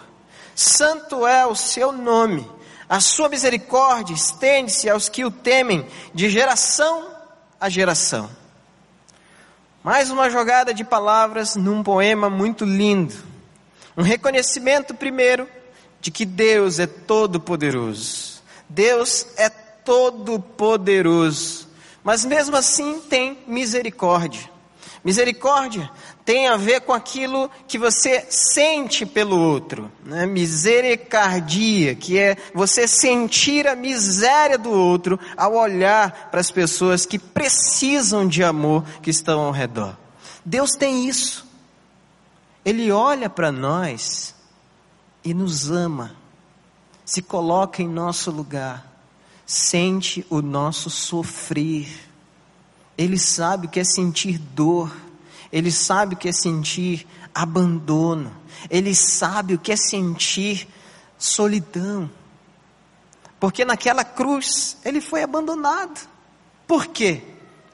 Santo 0.53 1.25
é 1.25 1.45
o 1.45 1.55
seu 1.55 1.91
nome 1.91 2.56
a 2.89 2.99
sua 2.99 3.29
misericórdia 3.29 4.13
estende-se 4.13 4.89
aos 4.89 5.09
que 5.09 5.25
o 5.25 5.31
temem 5.31 5.85
de 6.13 6.29
geração 6.29 7.17
a 7.59 7.69
geração. 7.69 8.29
Mais 9.83 10.11
uma 10.11 10.29
jogada 10.29 10.71
de 10.73 10.83
palavras 10.83 11.55
num 11.55 11.83
poema 11.83 12.29
muito 12.29 12.65
lindo. 12.65 13.15
Um 13.95 14.03
reconhecimento, 14.03 14.93
primeiro, 14.93 15.47
de 15.99 16.11
que 16.11 16.25
Deus 16.25 16.77
é 16.79 16.85
todo-poderoso. 16.85 18.43
Deus 18.69 19.25
é 19.37 19.49
todo-poderoso. 19.49 21.67
Mas 22.03 22.23
mesmo 22.23 22.55
assim 22.55 22.99
tem 23.01 23.39
misericórdia. 23.47 24.47
Misericórdia 25.03 25.89
tem 26.27 26.49
a 26.49 26.57
ver 26.57 26.81
com 26.81 26.91
aquilo 26.91 27.49
que 27.69 27.79
você 27.79 28.27
sente 28.29 29.05
pelo 29.05 29.39
outro, 29.39 29.89
né? 30.03 30.25
Misericardia, 30.25 31.95
que 31.95 32.17
é 32.17 32.35
você 32.53 32.85
sentir 32.85 33.65
a 33.65 33.77
miséria 33.77 34.57
do 34.57 34.69
outro 34.69 35.17
ao 35.37 35.55
olhar 35.55 36.27
para 36.29 36.41
as 36.41 36.51
pessoas 36.51 37.05
que 37.05 37.17
precisam 37.17 38.27
de 38.27 38.43
amor 38.43 38.83
que 39.01 39.09
estão 39.09 39.39
ao 39.39 39.53
redor. 39.53 39.97
Deus 40.43 40.71
tem 40.71 41.07
isso. 41.07 41.47
Ele 42.65 42.91
olha 42.91 43.29
para 43.29 43.49
nós 43.49 44.35
e 45.23 45.33
nos 45.33 45.71
ama, 45.71 46.13
se 47.05 47.21
coloca 47.21 47.81
em 47.81 47.87
nosso 47.87 48.31
lugar, 48.31 48.85
sente 49.45 50.27
o 50.29 50.41
nosso 50.41 50.89
sofrer. 50.89 51.87
Ele 52.97 53.17
sabe 53.17 53.67
o 53.67 53.69
que 53.69 53.79
é 53.79 53.85
sentir 53.85 54.37
dor 54.37 55.06
ele 55.51 55.71
sabe 55.71 56.15
o 56.15 56.17
que 56.17 56.29
é 56.29 56.31
sentir 56.31 57.07
abandono. 57.33 58.35
Ele 58.69 58.93
sabe 58.93 59.53
o 59.53 59.59
que 59.59 59.71
é 59.71 59.75
sentir 59.75 60.67
solidão. 61.17 62.09
Porque 63.39 63.63
naquela 63.63 64.03
cruz 64.03 64.77
ele 64.83 64.99
foi 64.99 65.23
abandonado. 65.23 66.07
Por 66.67 66.87
quê? 66.87 67.21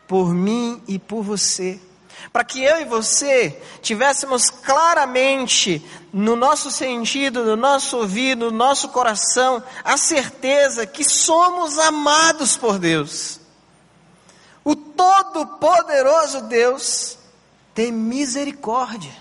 Por 0.07 0.33
mim 0.33 0.81
e 0.87 0.99
por 0.99 1.23
você. 1.23 1.79
Para 2.31 2.43
que 2.43 2.63
eu 2.63 2.79
e 2.79 2.85
você 2.85 3.61
tivéssemos 3.81 4.49
claramente 4.49 5.83
no 6.11 6.35
nosso 6.35 6.69
sentido, 6.69 7.43
no 7.43 7.55
nosso 7.55 7.97
ouvido, 7.97 8.51
no 8.51 8.57
nosso 8.57 8.89
coração, 8.89 9.63
a 9.83 9.97
certeza 9.97 10.85
que 10.85 11.03
somos 11.03 11.79
amados 11.79 12.55
por 12.55 12.77
Deus. 12.77 13.39
O 14.63 14.75
Todo-Poderoso 14.75 16.41
Deus 16.43 17.17
tem 17.73 17.91
misericórdia. 17.91 19.13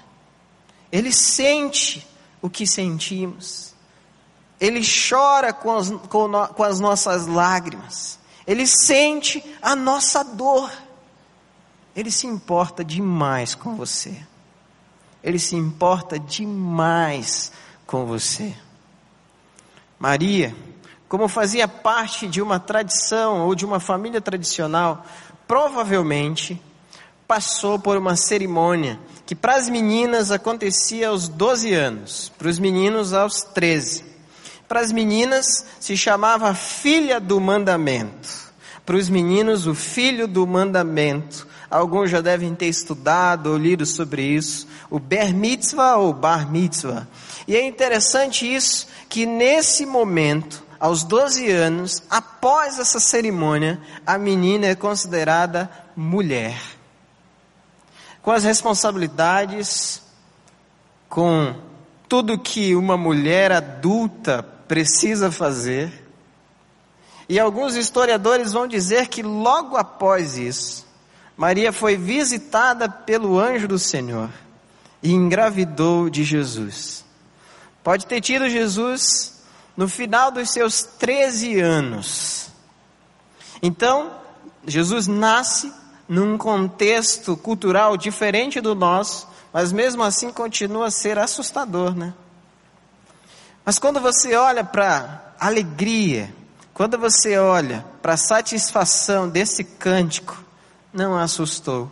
Ele 0.91 1.13
sente 1.13 2.07
o 2.41 2.51
que 2.51 2.67
sentimos. 2.67 3.75
Ele 4.61 4.81
chora 4.83 5.53
com 5.53 5.77
as, 5.77 5.91
com, 5.91 6.29
no, 6.29 6.49
com 6.49 6.63
as 6.63 6.79
nossas 6.79 7.27
lágrimas. 7.27 8.19
Ele 8.47 8.67
sente 8.67 9.43
a 9.61 9.75
nossa 9.75 10.23
dor. 10.23 10.71
Ele 11.97 12.11
se 12.11 12.27
importa 12.27 12.85
demais 12.85 13.55
com 13.55 13.75
você. 13.75 14.17
Ele 15.23 15.39
se 15.39 15.57
importa 15.57 16.19
demais 16.19 17.53
com 17.87 18.07
você. 18.07 18.55
Maria, 19.99 20.55
como 21.09 21.29
fazia 21.29 21.69
parte 21.69 22.27
de 22.27 22.43
uma 22.43 22.59
tradição 22.59 23.47
ou 23.47 23.55
de 23.55 23.65
uma 23.65 23.79
família 23.79 24.21
tradicional, 24.21 25.05
provavelmente 25.47 26.61
passou 27.27 27.79
por 27.79 27.97
uma 27.97 28.17
cerimônia 28.17 28.99
que 29.33 29.35
para 29.35 29.57
as 29.57 29.69
meninas 29.69 30.31
acontecia 30.31 31.09
aos 31.09 31.29
12 31.29 31.73
anos, 31.73 32.33
para 32.37 32.49
os 32.49 32.59
meninos 32.59 33.15
aos 33.15 33.43
13. 33.43 34.05
Para 34.69 34.81
as 34.81 34.93
meninas 34.93 35.65
se 35.79 35.97
chamava 35.97 36.55
filha 36.55 37.21
do 37.21 37.41
mandamento, 37.41 38.29
para 38.85 38.97
os 38.97 39.09
meninos 39.09 39.67
o 39.67 39.75
filho 39.75 40.27
do 40.27 40.47
mandamento. 40.47 41.47
Alguns 41.71 42.11
já 42.11 42.21
devem 42.21 42.55
ter 42.55 42.67
estudado 42.67 43.51
ou 43.51 43.57
lido 43.57 43.87
sobre 43.87 44.23
isso, 44.23 44.67
o 44.91 44.99
ber 44.99 45.33
mitzvah 45.33 45.97
ou 45.97 46.13
bar 46.13 46.51
mitzvah. 46.51 47.09
E 47.49 47.57
é 47.57 47.67
interessante 47.67 48.45
isso, 48.45 48.87
que 49.09 49.25
nesse 49.25 49.87
momento, 49.87 50.63
aos 50.79 51.03
12 51.03 51.51
anos, 51.51 52.03
após 52.11 52.79
essa 52.79 53.01
cerimônia, 53.01 53.81
a 54.07 54.19
menina 54.19 54.67
é 54.67 54.75
considerada 54.75 55.71
mulher. 55.97 56.61
Com 58.23 58.31
as 58.31 58.45
responsabilidades, 58.45 60.03
com 61.09 61.55
tudo 62.09 62.39
que 62.39 62.75
uma 62.75 62.97
mulher 62.97 63.53
adulta 63.53 64.43
precisa 64.43 65.31
fazer. 65.31 66.07
E 67.29 67.39
alguns 67.39 67.75
historiadores 67.75 68.53
vão 68.53 68.67
dizer 68.67 69.09
que 69.09 69.23
logo 69.23 69.77
após 69.77 70.39
isso, 70.39 70.87
Maria 71.37 71.73
foi 71.73 71.97
visitada 71.97 72.89
pelo 72.89 73.39
anjo 73.39 73.67
do 73.67 73.79
Senhor 73.79 74.31
e 75.03 75.13
engravidou 75.13 76.09
de 76.09 76.23
Jesus. 76.23 77.05
Pode 77.83 78.07
ter 78.07 78.21
tido 78.21 78.49
Jesus 78.49 79.43
no 79.77 79.89
final 79.89 80.31
dos 80.31 80.51
seus 80.51 80.83
13 80.83 81.61
anos. 81.61 82.49
Então, 83.61 84.13
Jesus 84.67 85.07
nasce 85.07 85.73
num 86.13 86.37
contexto 86.37 87.35
cultural 87.39 87.97
diferente 87.97 88.61
do 88.61 88.75
nosso, 88.75 89.27
mas 89.51 89.73
mesmo 89.73 90.03
assim 90.03 90.31
continua 90.31 90.89
a 90.89 90.91
ser 90.91 91.19
assustador, 91.19 91.95
né? 91.95 92.13
Mas 93.65 93.79
quando 93.79 93.99
você 93.99 94.37
olha 94.37 94.63
para 94.63 95.33
alegria, 95.41 96.31
quando 96.75 96.99
você 96.99 97.39
olha 97.39 97.83
para 98.03 98.13
a 98.13 98.19
satisfação 98.19 99.27
desse 99.27 99.65
cântico, 99.65 100.37
não 100.93 101.17
assustou. 101.17 101.91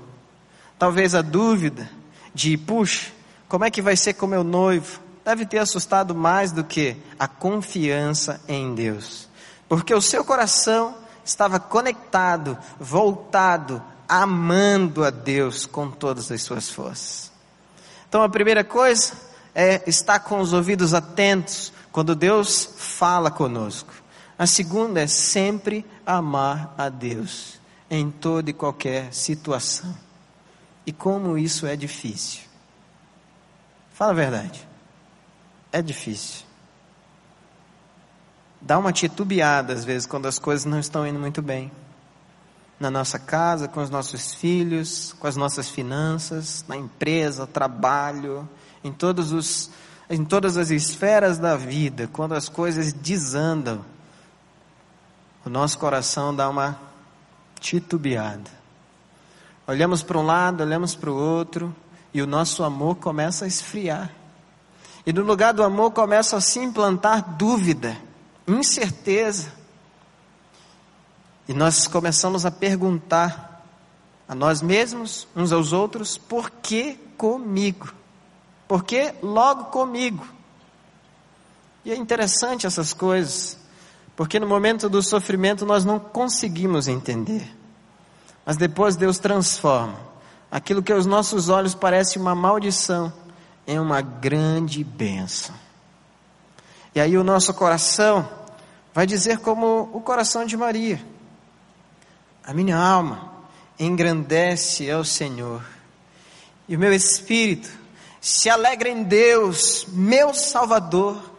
Talvez 0.78 1.14
a 1.14 1.22
dúvida 1.22 1.88
de, 2.34 2.58
puxa, 2.58 3.12
como 3.48 3.64
é 3.64 3.70
que 3.70 3.80
vai 3.80 3.96
ser 3.96 4.12
com 4.12 4.26
meu 4.26 4.44
noivo? 4.44 5.00
Deve 5.24 5.46
ter 5.46 5.60
assustado 5.60 6.14
mais 6.14 6.52
do 6.52 6.62
que 6.62 6.94
a 7.18 7.26
confiança 7.26 8.38
em 8.46 8.74
Deus. 8.74 9.30
Porque 9.66 9.94
o 9.94 10.02
seu 10.02 10.22
coração 10.22 10.94
estava 11.24 11.58
conectado, 11.58 12.58
voltado, 12.78 13.82
amando 14.10 15.04
a 15.04 15.10
Deus 15.10 15.66
com 15.66 15.88
todas 15.88 16.32
as 16.32 16.42
suas 16.42 16.68
forças. 16.68 17.30
Então 18.08 18.22
a 18.24 18.28
primeira 18.28 18.64
coisa 18.64 19.12
é 19.54 19.88
estar 19.88 20.18
com 20.18 20.40
os 20.40 20.52
ouvidos 20.52 20.92
atentos 20.92 21.72
quando 21.92 22.16
Deus 22.16 22.74
fala 22.76 23.30
conosco. 23.30 23.92
A 24.36 24.46
segunda 24.46 25.00
é 25.00 25.06
sempre 25.06 25.86
amar 26.04 26.74
a 26.76 26.88
Deus 26.88 27.60
em 27.88 28.10
toda 28.10 28.50
e 28.50 28.54
qualquer 28.54 29.12
situação. 29.12 29.94
E 30.84 30.92
como 30.92 31.38
isso 31.38 31.66
é 31.66 31.76
difícil. 31.76 32.40
Fala 33.92 34.10
a 34.10 34.14
verdade. 34.14 34.66
É 35.70 35.80
difícil. 35.80 36.44
Dá 38.60 38.76
uma 38.76 38.92
titubeada 38.92 39.72
às 39.72 39.84
vezes 39.84 40.06
quando 40.06 40.26
as 40.26 40.38
coisas 40.38 40.64
não 40.64 40.80
estão 40.80 41.06
indo 41.06 41.20
muito 41.20 41.40
bem. 41.40 41.70
Na 42.80 42.90
nossa 42.90 43.18
casa, 43.18 43.68
com 43.68 43.80
os 43.80 43.90
nossos 43.90 44.34
filhos, 44.34 45.14
com 45.20 45.26
as 45.26 45.36
nossas 45.36 45.68
finanças, 45.68 46.64
na 46.66 46.76
empresa, 46.76 47.46
trabalho, 47.46 48.48
em 48.82 48.90
todos 48.90 49.32
os 49.32 49.70
em 50.10 50.24
todas 50.24 50.56
as 50.56 50.70
esferas 50.70 51.38
da 51.38 51.56
vida, 51.56 52.10
quando 52.12 52.32
as 52.34 52.48
coisas 52.48 52.92
desandam, 52.92 53.84
o 55.46 55.48
nosso 55.48 55.78
coração 55.78 56.34
dá 56.34 56.48
uma 56.48 56.76
titubeada. 57.60 58.50
Olhamos 59.68 60.02
para 60.02 60.18
um 60.18 60.26
lado, 60.26 60.64
olhamos 60.64 60.96
para 60.96 61.10
o 61.10 61.14
outro, 61.16 61.74
e 62.12 62.20
o 62.20 62.26
nosso 62.26 62.64
amor 62.64 62.96
começa 62.96 63.44
a 63.44 63.48
esfriar. 63.48 64.10
E 65.06 65.12
no 65.12 65.22
lugar 65.22 65.54
do 65.54 65.62
amor 65.62 65.92
começa 65.92 66.36
a 66.36 66.40
se 66.40 66.58
implantar 66.58 67.36
dúvida, 67.36 67.96
incerteza. 68.48 69.52
E 71.50 71.52
nós 71.52 71.88
começamos 71.88 72.46
a 72.46 72.50
perguntar 72.52 73.66
a 74.28 74.36
nós 74.36 74.62
mesmos, 74.62 75.26
uns 75.34 75.50
aos 75.50 75.72
outros, 75.72 76.16
por 76.16 76.48
que 76.48 76.94
comigo? 77.18 77.92
Por 78.68 78.84
que 78.84 79.12
logo 79.20 79.64
comigo? 79.64 80.24
E 81.84 81.90
é 81.90 81.96
interessante 81.96 82.68
essas 82.68 82.92
coisas. 82.92 83.58
Porque 84.14 84.38
no 84.38 84.46
momento 84.46 84.88
do 84.88 85.02
sofrimento 85.02 85.66
nós 85.66 85.84
não 85.84 85.98
conseguimos 85.98 86.86
entender. 86.86 87.52
Mas 88.46 88.56
depois 88.56 88.94
Deus 88.94 89.18
transforma 89.18 89.98
aquilo 90.52 90.84
que 90.84 90.92
aos 90.92 91.04
nossos 91.04 91.48
olhos 91.48 91.74
parece 91.74 92.16
uma 92.16 92.32
maldição 92.32 93.12
em 93.66 93.76
uma 93.76 94.00
grande 94.00 94.84
bênção. 94.84 95.56
E 96.94 97.00
aí 97.00 97.18
o 97.18 97.24
nosso 97.24 97.52
coração 97.54 98.28
vai 98.94 99.04
dizer 99.04 99.38
como 99.38 99.90
o 99.92 100.00
coração 100.00 100.44
de 100.44 100.56
Maria: 100.56 101.04
A 102.44 102.54
minha 102.54 102.76
alma 102.76 103.32
engrandece 103.78 104.90
ao 104.90 105.04
Senhor, 105.04 105.62
e 106.68 106.76
o 106.76 106.78
meu 106.78 106.92
espírito 106.92 107.70
se 108.20 108.50
alegra 108.50 108.88
em 108.88 109.02
Deus, 109.02 109.86
meu 109.88 110.34
Salvador 110.34 111.30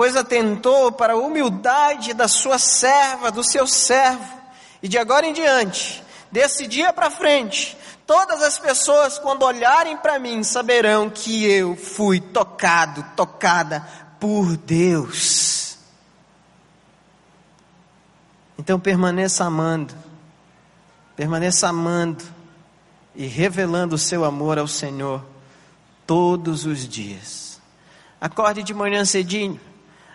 pois 0.00 0.16
atentou 0.16 0.90
para 0.90 1.12
a 1.12 1.16
humildade 1.16 2.14
da 2.14 2.26
sua 2.26 2.58
serva, 2.58 3.30
do 3.30 3.44
seu 3.44 3.66
servo, 3.66 4.40
e 4.82 4.88
de 4.88 4.96
agora 4.96 5.26
em 5.26 5.32
diante, 5.34 6.02
desse 6.32 6.66
dia 6.66 6.90
para 6.90 7.10
frente, 7.10 7.76
todas 8.06 8.42
as 8.42 8.58
pessoas, 8.58 9.18
quando 9.18 9.42
olharem 9.42 9.98
para 9.98 10.18
mim, 10.18 10.42
saberão 10.42 11.10
que 11.10 11.44
eu 11.44 11.76
fui 11.76 12.18
tocado, 12.18 13.04
tocada 13.14 13.86
por 14.18 14.56
Deus. 14.56 15.76
Então 18.58 18.80
permaneça 18.80 19.44
amando, 19.44 19.94
permaneça 21.20 21.68
amando 21.68 22.24
e 23.14 23.26
revelando 23.26 23.94
o 23.94 23.98
seu 23.98 24.24
amor 24.24 24.58
ao 24.58 24.66
Senhor 24.66 25.22
todos 26.06 26.64
os 26.64 26.88
dias. 26.88 27.60
Acorde 28.18 28.62
de 28.62 28.72
manhã 28.72 29.04
cedinho, 29.04 29.60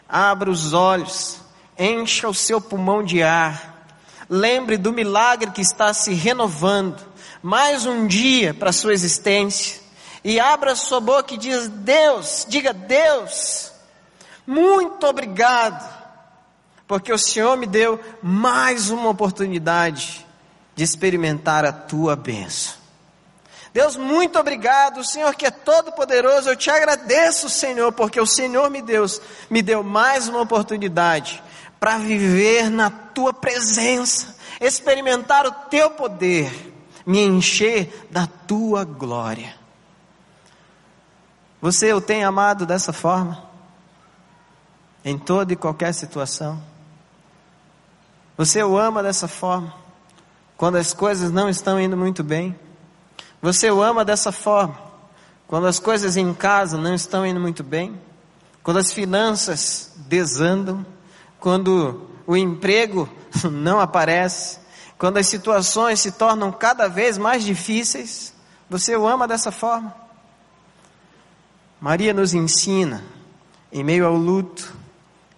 Abra 0.10 0.50
os 0.50 0.74
olhos, 0.74 1.38
encha 1.78 2.28
o 2.28 2.34
seu 2.34 2.60
pulmão 2.60 3.04
de 3.04 3.22
ar. 3.22 3.86
Lembre 4.28 4.78
do 4.78 4.92
milagre 4.92 5.52
que 5.52 5.62
está 5.62 5.94
se 5.94 6.12
renovando. 6.12 7.00
Mais 7.44 7.86
um 7.86 8.08
dia 8.08 8.52
para 8.52 8.72
a 8.72 8.74
sua 8.74 8.92
existência. 8.92 9.80
E 10.24 10.40
abra 10.40 10.76
sua 10.76 11.00
boca 11.00 11.36
e 11.36 11.38
diz: 11.38 11.68
Deus, 11.68 12.48
diga 12.50 12.74
Deus, 12.74 13.72
muito 14.48 15.06
obrigado, 15.06 15.88
porque 16.88 17.14
o 17.14 17.18
Senhor 17.20 17.56
me 17.58 17.68
deu 17.68 18.00
mais 18.24 18.90
uma 18.90 19.10
oportunidade 19.10 20.25
de 20.76 20.84
experimentar 20.84 21.64
a 21.66 21.72
tua 21.72 22.16
bênção. 22.16 22.74
Deus, 23.74 23.98
muito 23.98 24.40
obrigado, 24.40 25.04
Senhor 25.04 25.36
que 25.36 25.46
é 25.46 25.52
todo 25.52 25.92
poderoso. 25.92 26.50
Eu 26.50 26.56
te 26.56 26.70
agradeço, 26.70 27.50
Senhor, 27.50 27.92
porque 27.92 28.20
o 28.20 28.26
Senhor 28.26 28.70
me 28.70 28.82
deu, 28.82 29.06
me 29.50 29.62
deu 29.62 29.84
mais 29.84 30.28
uma 30.28 30.42
oportunidade 30.42 31.44
para 31.80 31.98
viver 31.98 32.70
na 32.70 32.90
tua 32.90 33.34
presença, 33.34 34.36
experimentar 34.62 35.46
o 35.46 35.52
teu 35.70 35.92
poder, 35.92 36.74
me 37.06 37.20
encher 37.20 38.08
da 38.10 38.26
tua 38.26 38.86
glória. 38.86 39.56
Você 41.62 41.92
o 41.92 42.00
tem 42.00 42.24
amado 42.24 42.66
dessa 42.66 42.94
forma? 42.94 43.44
Em 45.04 45.18
toda 45.18 45.52
e 45.52 45.56
qualquer 45.56 45.94
situação? 45.94 46.62
Você 48.38 48.64
o 48.64 48.78
ama 48.78 49.04
dessa 49.04 49.28
forma? 49.28 49.85
Quando 50.58 50.76
as 50.76 50.94
coisas 50.94 51.32
não 51.32 51.50
estão 51.50 51.80
indo 51.80 51.98
muito 51.98 52.24
bem? 52.24 52.58
Você 53.42 53.70
o 53.70 53.82
ama 53.82 54.06
dessa 54.06 54.32
forma? 54.32 54.78
Quando 55.48 55.68
as 55.68 55.80
coisas 55.80 56.18
em 56.18 56.34
casa 56.34 56.78
não 56.78 56.94
estão 56.94 57.26
indo 57.26 57.40
muito 57.40 57.64
bem? 57.64 58.00
Quando 58.64 58.78
as 58.78 58.92
finanças 58.92 59.94
desandam? 60.08 60.86
Quando 61.40 62.10
o 62.26 62.36
emprego 62.36 63.08
não 63.52 63.80
aparece? 63.80 64.60
Quando 64.98 65.18
as 65.18 65.28
situações 65.28 66.00
se 66.00 66.12
tornam 66.12 66.52
cada 66.52 66.88
vez 66.88 67.18
mais 67.18 67.44
difíceis? 67.44 68.34
Você 68.70 68.96
o 68.96 69.06
ama 69.06 69.28
dessa 69.28 69.52
forma? 69.52 69.94
Maria 71.80 72.14
nos 72.14 72.34
ensina, 72.34 73.04
em 73.72 73.84
meio 73.84 74.08
ao 74.08 74.16
luto, 74.16 74.74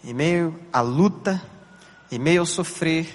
em 0.03 0.13
meio 0.13 0.58
à 0.71 0.80
luta, 0.80 1.41
em 2.10 2.19
meio 2.19 2.41
ao 2.41 2.45
sofrer, 2.45 3.13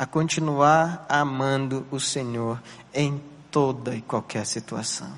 a 0.00 0.06
continuar 0.06 1.04
amando 1.10 1.86
o 1.90 2.00
Senhor 2.00 2.58
em 2.94 3.22
toda 3.50 3.94
e 3.94 4.00
qualquer 4.00 4.46
situação. 4.46 5.12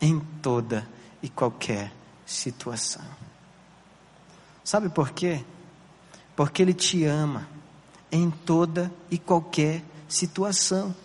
Em 0.00 0.18
toda 0.40 0.88
e 1.22 1.28
qualquer 1.28 1.92
situação. 2.24 3.04
Sabe 4.64 4.88
por 4.88 5.10
quê? 5.10 5.44
Porque 6.34 6.62
Ele 6.62 6.72
te 6.72 7.04
ama 7.04 7.46
em 8.10 8.30
toda 8.30 8.90
e 9.10 9.18
qualquer 9.18 9.82
situação. 10.08 10.96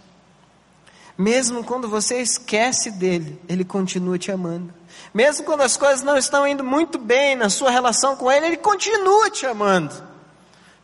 Mesmo 1.17 1.65
quando 1.65 1.89
você 1.89 2.21
esquece 2.21 2.91
dele, 2.91 3.41
Ele 3.49 3.65
continua 3.65 4.17
te 4.17 4.31
amando. 4.31 4.73
Mesmo 5.13 5.45
quando 5.45 5.63
as 5.63 5.75
coisas 5.75 6.01
não 6.01 6.15
estão 6.15 6.47
indo 6.47 6.63
muito 6.63 6.97
bem 6.97 7.35
na 7.35 7.49
sua 7.49 7.69
relação 7.69 8.15
com 8.15 8.31
Ele, 8.31 8.45
Ele 8.45 8.57
continua 8.57 9.29
te 9.29 9.45
amando 9.45 10.10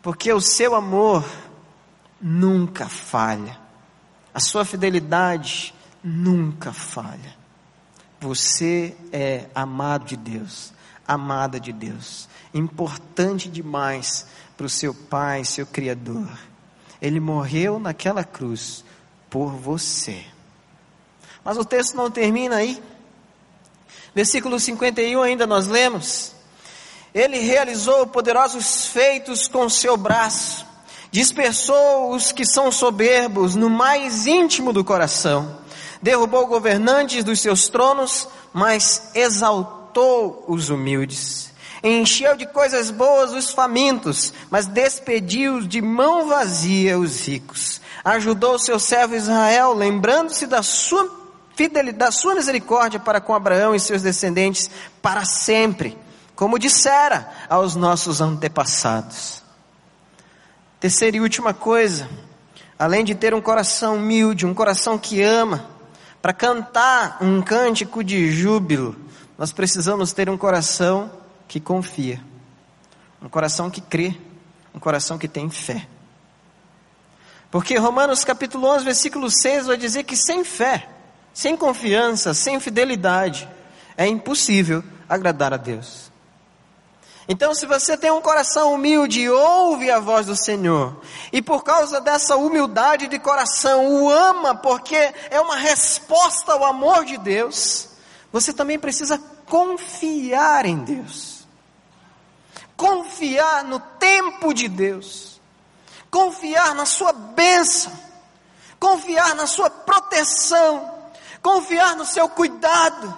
porque 0.07 0.31
o 0.31 0.39
seu 0.39 0.73
amor 0.73 1.25
nunca 2.21 2.87
falha, 2.87 3.59
a 4.33 4.39
sua 4.39 4.63
fidelidade 4.63 5.75
nunca 6.01 6.71
falha. 6.71 7.35
Você 8.21 8.95
é 9.11 9.47
amado 9.53 10.05
de 10.05 10.15
Deus, 10.15 10.71
amada 11.05 11.59
de 11.59 11.73
Deus, 11.73 12.29
importante 12.53 13.49
demais 13.49 14.25
para 14.55 14.65
o 14.65 14.69
seu 14.69 14.93
Pai, 14.93 15.43
seu 15.43 15.65
Criador. 15.65 16.29
Ele 17.01 17.19
morreu 17.19 17.77
naquela 17.77 18.23
cruz 18.23 18.85
por 19.29 19.49
você. 19.49 20.23
Mas 21.43 21.57
o 21.57 21.65
texto 21.65 21.97
não 21.97 22.09
termina 22.09 22.55
aí. 22.55 22.81
Versículo 24.15 24.57
51 24.57 25.21
ainda 25.21 25.45
nós 25.45 25.67
lemos. 25.67 26.36
Ele 27.17 27.39
realizou 27.39 28.05
poderosos 28.05 28.85
feitos 28.89 29.47
com 29.47 29.67
seu 29.67 29.97
braço, 29.97 30.63
dispersou 31.09 32.11
os 32.11 32.31
que 32.31 32.45
são 32.45 32.71
soberbos 32.71 33.55
no 33.55 33.71
mais 33.71 34.27
íntimo 34.27 34.71
do 34.71 34.83
coração, 34.83 35.57
derrubou 35.99 36.45
governantes 36.45 37.23
dos 37.23 37.39
seus 37.39 37.69
tronos, 37.69 38.27
mas 38.53 39.09
exaltou 39.15 40.45
os 40.47 40.69
humildes. 40.69 41.51
Encheu 41.83 42.35
de 42.35 42.45
coisas 42.45 42.91
boas 42.91 43.31
os 43.31 43.49
famintos, 43.49 44.31
mas 44.51 44.67
despediu 44.67 45.61
de 45.61 45.81
mão 45.81 46.27
vazia 46.27 46.99
os 46.99 47.27
ricos. 47.27 47.81
Ajudou 48.05 48.59
seu 48.59 48.77
servo 48.77 49.15
Israel, 49.15 49.73
lembrando-se 49.73 50.45
da 50.45 50.61
sua 50.61 51.09
fidelidade, 51.55 51.97
da 51.97 52.11
sua 52.11 52.35
misericórdia 52.35 52.99
para 52.99 53.19
com 53.19 53.33
Abraão 53.33 53.73
e 53.73 53.79
seus 53.79 54.03
descendentes 54.03 54.69
para 55.01 55.25
sempre 55.25 55.97
como 56.37 56.59
dissera 56.59 57.29
aos 57.49 57.75
nossos 57.75 58.21
antepassados. 58.21 59.41
Terceira 60.79 61.17
e 61.17 61.19
última 61.19 61.51
coisa, 61.51 62.07
além 62.77 63.03
de 63.03 63.15
ter 63.15 63.33
um 63.33 63.41
coração 63.41 63.95
humilde, 63.95 64.45
um 64.45 64.53
coração 64.53 64.99
que 64.99 65.19
ama, 65.21 65.67
para 66.21 66.31
cantar 66.33 67.17
um 67.21 67.41
cântico 67.41 68.03
de 68.03 68.31
júbilo, 68.31 68.95
nós 69.35 69.51
precisamos 69.51 70.13
ter 70.13 70.29
um 70.29 70.37
coração 70.37 71.11
que 71.47 71.59
confia, 71.59 72.21
um 73.19 73.27
coração 73.27 73.71
que 73.71 73.81
crê, 73.81 74.15
um 74.75 74.79
coração 74.79 75.17
que 75.17 75.27
tem 75.27 75.49
fé. 75.49 75.87
Porque 77.49 77.79
Romanos 77.79 78.23
capítulo 78.23 78.67
11, 78.67 78.85
versículo 78.85 79.31
6 79.31 79.65
vai 79.65 79.77
dizer 79.77 80.03
que 80.03 80.15
sem 80.15 80.43
fé, 80.43 80.87
sem 81.33 81.57
confiança, 81.57 82.35
sem 82.35 82.59
fidelidade, 82.59 83.49
é 83.97 84.05
impossível 84.05 84.83
agradar 85.09 85.51
a 85.51 85.57
Deus. 85.57 86.06
Então, 87.29 87.53
se 87.53 87.65
você 87.65 87.97
tem 87.97 88.09
um 88.09 88.21
coração 88.21 88.73
humilde, 88.73 89.29
ouve 89.29 89.91
a 89.91 89.99
voz 89.99 90.27
do 90.27 90.35
Senhor, 90.35 90.95
e 91.31 91.41
por 91.41 91.61
causa 91.61 91.99
dessa 91.99 92.37
humildade 92.37 93.07
de 93.07 93.19
coração, 93.19 93.85
o 93.85 94.09
ama, 94.09 94.55
porque 94.55 95.13
é 95.29 95.41
uma 95.41 95.57
resposta 95.57 96.53
ao 96.53 96.63
amor 96.63 97.03
de 97.03 97.17
Deus, 97.17 97.89
você 98.31 98.53
também 98.53 98.79
precisa 98.79 99.17
confiar 99.45 100.65
em 100.65 100.77
Deus, 100.77 101.45
confiar 102.77 103.65
no 103.65 103.79
tempo 103.79 104.53
de 104.53 104.69
Deus, 104.69 105.41
confiar 106.09 106.73
na 106.75 106.85
sua 106.85 107.11
bênção, 107.11 107.91
confiar 108.79 109.35
na 109.35 109.47
sua 109.47 109.69
proteção, 109.69 110.95
confiar 111.41 111.93
no 111.97 112.05
seu 112.05 112.29
cuidado, 112.29 113.17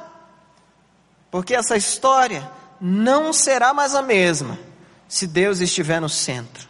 porque 1.30 1.54
essa 1.54 1.78
história 1.78 2.58
não 2.80 3.34
será 3.34 3.74
mais 3.74 3.94
a 3.96 4.02
mesma 4.02 4.58
se 5.08 5.26
Deus 5.26 5.60
estiver 5.60 6.00
no 6.00 6.10
centro. 6.10 6.68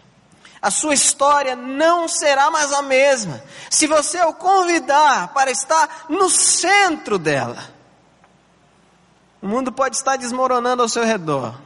A 0.62 0.70
sua 0.70 0.94
história 0.94 1.56
não 1.56 2.08
será 2.08 2.52
mais 2.52 2.72
a 2.74 2.82
mesma 2.82 3.42
se 3.70 3.88
você 3.88 4.20
o 4.22 4.34
convidar 4.34 5.30
para 5.30 5.52
estar 5.52 6.06
no 6.10 6.30
centro 6.30 7.18
dela. 7.18 7.64
O 9.42 9.48
mundo 9.48 9.72
pode 9.72 9.96
estar 9.96 10.18
desmoronando 10.18 10.82
ao 10.82 10.90
seu 10.90 11.06
redor, 11.06 11.60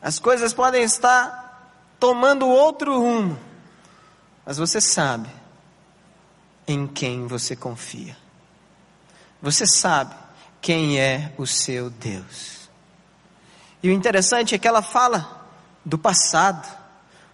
as 0.00 0.18
coisas 0.18 0.54
podem 0.54 0.82
estar 0.82 1.94
tomando 1.98 2.48
outro 2.48 2.98
rumo, 2.98 3.38
mas 4.46 4.56
você 4.56 4.80
sabe 4.80 5.28
em 6.66 6.86
quem 6.86 7.26
você 7.26 7.54
confia. 7.54 8.16
Você 9.42 9.66
sabe 9.66 10.14
quem 10.60 10.98
é 10.98 11.32
o 11.36 11.46
seu 11.46 11.90
Deus. 11.90 12.59
E 13.82 13.88
o 13.88 13.92
interessante 13.92 14.54
é 14.54 14.58
que 14.58 14.68
ela 14.68 14.82
fala 14.82 15.48
do 15.84 15.96
passado, 15.96 16.68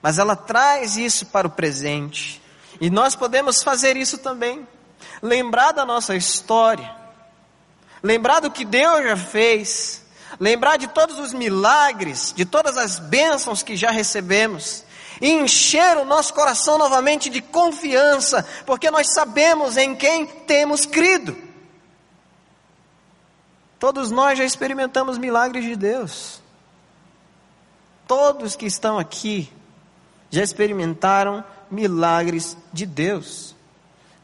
mas 0.00 0.18
ela 0.18 0.36
traz 0.36 0.96
isso 0.96 1.26
para 1.26 1.46
o 1.46 1.50
presente. 1.50 2.40
E 2.80 2.90
nós 2.90 3.14
podemos 3.14 3.62
fazer 3.62 3.96
isso 3.96 4.18
também. 4.18 4.66
Lembrar 5.22 5.72
da 5.72 5.84
nossa 5.84 6.14
história, 6.14 6.94
lembrar 8.02 8.40
do 8.40 8.50
que 8.50 8.64
Deus 8.64 9.02
já 9.02 9.16
fez, 9.16 10.04
lembrar 10.38 10.76
de 10.76 10.86
todos 10.88 11.18
os 11.18 11.32
milagres, 11.32 12.32
de 12.36 12.44
todas 12.44 12.76
as 12.76 12.98
bênçãos 12.98 13.62
que 13.62 13.76
já 13.76 13.90
recebemos, 13.90 14.84
e 15.20 15.30
encher 15.30 15.96
o 15.96 16.04
nosso 16.04 16.34
coração 16.34 16.76
novamente 16.76 17.30
de 17.30 17.40
confiança, 17.40 18.46
porque 18.66 18.90
nós 18.90 19.12
sabemos 19.12 19.76
em 19.76 19.94
quem 19.94 20.26
temos 20.26 20.84
crido. 20.84 21.45
Todos 23.78 24.10
nós 24.10 24.38
já 24.38 24.44
experimentamos 24.44 25.18
milagres 25.18 25.64
de 25.64 25.76
Deus. 25.76 26.40
Todos 28.06 28.56
que 28.56 28.66
estão 28.66 28.98
aqui 28.98 29.52
já 30.30 30.42
experimentaram 30.42 31.44
milagres 31.70 32.56
de 32.72 32.86
Deus. 32.86 33.54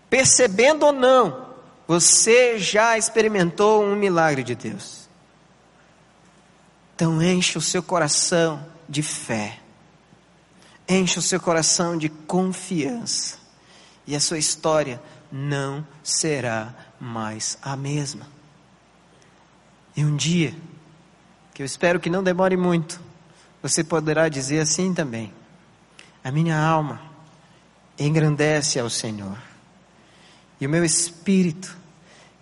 Percebendo 0.08 0.86
ou 0.86 0.92
não, 0.92 1.46
você 1.86 2.58
já 2.58 2.96
experimentou 2.96 3.84
um 3.84 3.96
milagre 3.96 4.42
de 4.42 4.54
Deus. 4.54 5.08
Então 6.94 7.20
enche 7.20 7.58
o 7.58 7.60
seu 7.60 7.82
coração 7.82 8.64
de 8.88 9.02
fé. 9.02 9.58
Enche 10.88 11.18
o 11.18 11.22
seu 11.22 11.40
coração 11.40 11.96
de 11.96 12.08
confiança. 12.08 13.38
E 14.06 14.14
a 14.16 14.20
sua 14.20 14.38
história 14.38 15.02
não 15.30 15.86
será 16.02 16.74
mais 17.00 17.58
a 17.62 17.76
mesma. 17.76 18.31
E 19.96 20.04
um 20.04 20.16
dia, 20.16 20.54
que 21.52 21.62
eu 21.62 21.66
espero 21.66 22.00
que 22.00 22.08
não 22.08 22.22
demore 22.22 22.56
muito, 22.56 23.00
você 23.62 23.84
poderá 23.84 24.28
dizer 24.28 24.60
assim 24.60 24.94
também: 24.94 25.32
A 26.24 26.30
minha 26.30 26.58
alma 26.58 27.00
engrandece 27.98 28.80
ao 28.80 28.88
Senhor, 28.88 29.36
e 30.60 30.66
o 30.66 30.70
meu 30.70 30.84
espírito 30.84 31.76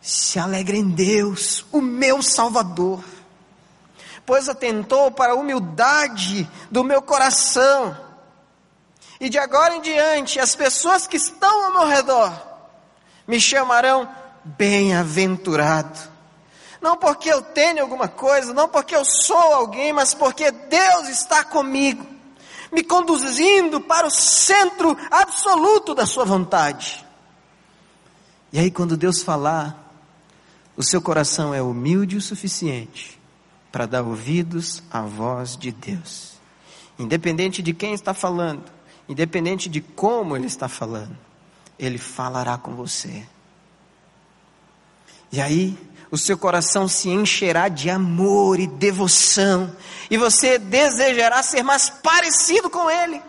se 0.01 0.39
alegra 0.39 0.77
em 0.77 0.89
Deus, 0.89 1.67
o 1.73 1.81
meu 1.81 2.23
Salvador, 2.23 3.05
pois 4.25 4.49
atentou 4.49 5.11
para 5.11 5.33
a 5.33 5.37
humildade 5.37 6.49
do 6.71 6.85
meu 6.85 7.03
coração, 7.03 7.97
e 9.21 9.29
de 9.29 9.39
agora 9.39 9.75
em 9.75 9.83
diante 9.83 10.39
as 10.39 10.55
pessoas 10.55 11.07
que 11.07 11.17
estão 11.17 11.67
ao 11.67 11.73
meu 11.73 11.89
redor 11.89 12.33
me 13.27 13.41
chamarão 13.41 14.09
bem-aventurado 14.45 16.11
não 16.81 16.97
porque 16.97 17.31
eu 17.31 17.43
tenho 17.43 17.83
alguma 17.83 18.09
coisa, 18.09 18.55
não 18.55 18.69
porque 18.69 18.95
eu 18.97 19.05
sou 19.05 19.37
alguém, 19.37 19.93
mas 19.93 20.15
porque 20.15 20.51
Deus 20.51 21.09
está 21.09 21.45
comigo. 21.45 22.07
me 22.73 22.85
conduzindo 22.85 23.81
para 23.81 24.07
o 24.07 24.11
centro 24.11 24.97
absoluto 25.11 25.93
da 25.93 26.07
Sua 26.07 26.25
vontade. 26.25 27.05
E 28.53 28.59
aí, 28.59 28.71
quando 28.71 28.97
Deus 28.97 29.23
falar, 29.23 29.93
o 30.77 30.83
seu 30.83 31.03
coração 31.03 31.53
é 31.53 31.61
humilde 31.61 32.17
o 32.17 32.21
suficiente 32.21 33.21
para 33.71 33.87
dar 33.87 34.03
ouvidos 34.03 34.83
à 34.91 35.03
voz 35.03 35.57
de 35.57 35.73
Deus. 35.73 36.33
Independente 36.99 37.61
de 37.61 37.73
quem 37.73 37.93
está 37.93 38.15
falando, 38.15 38.65
independente 39.09 39.69
de 39.69 39.81
como 39.81 40.37
ele 40.37 40.47
está 40.47 40.69
falando, 40.69 41.17
ele 41.79 41.99
falará 41.99 42.57
com 42.57 42.75
você. 42.75 43.25
E 45.33 45.41
aí, 45.41 45.79
o 46.11 46.19
seu 46.19 46.37
coração 46.37 46.89
se 46.89 47.09
encherá 47.09 47.69
de 47.69 47.89
amor 47.89 48.59
e 48.59 48.67
devoção, 48.67 49.75
e 50.11 50.17
você 50.17 50.59
desejará 50.59 51.43
ser 51.43 51.63
mais 51.63 51.89
parecido 51.89 52.69
com 52.69 52.91
Ele. 52.91 53.23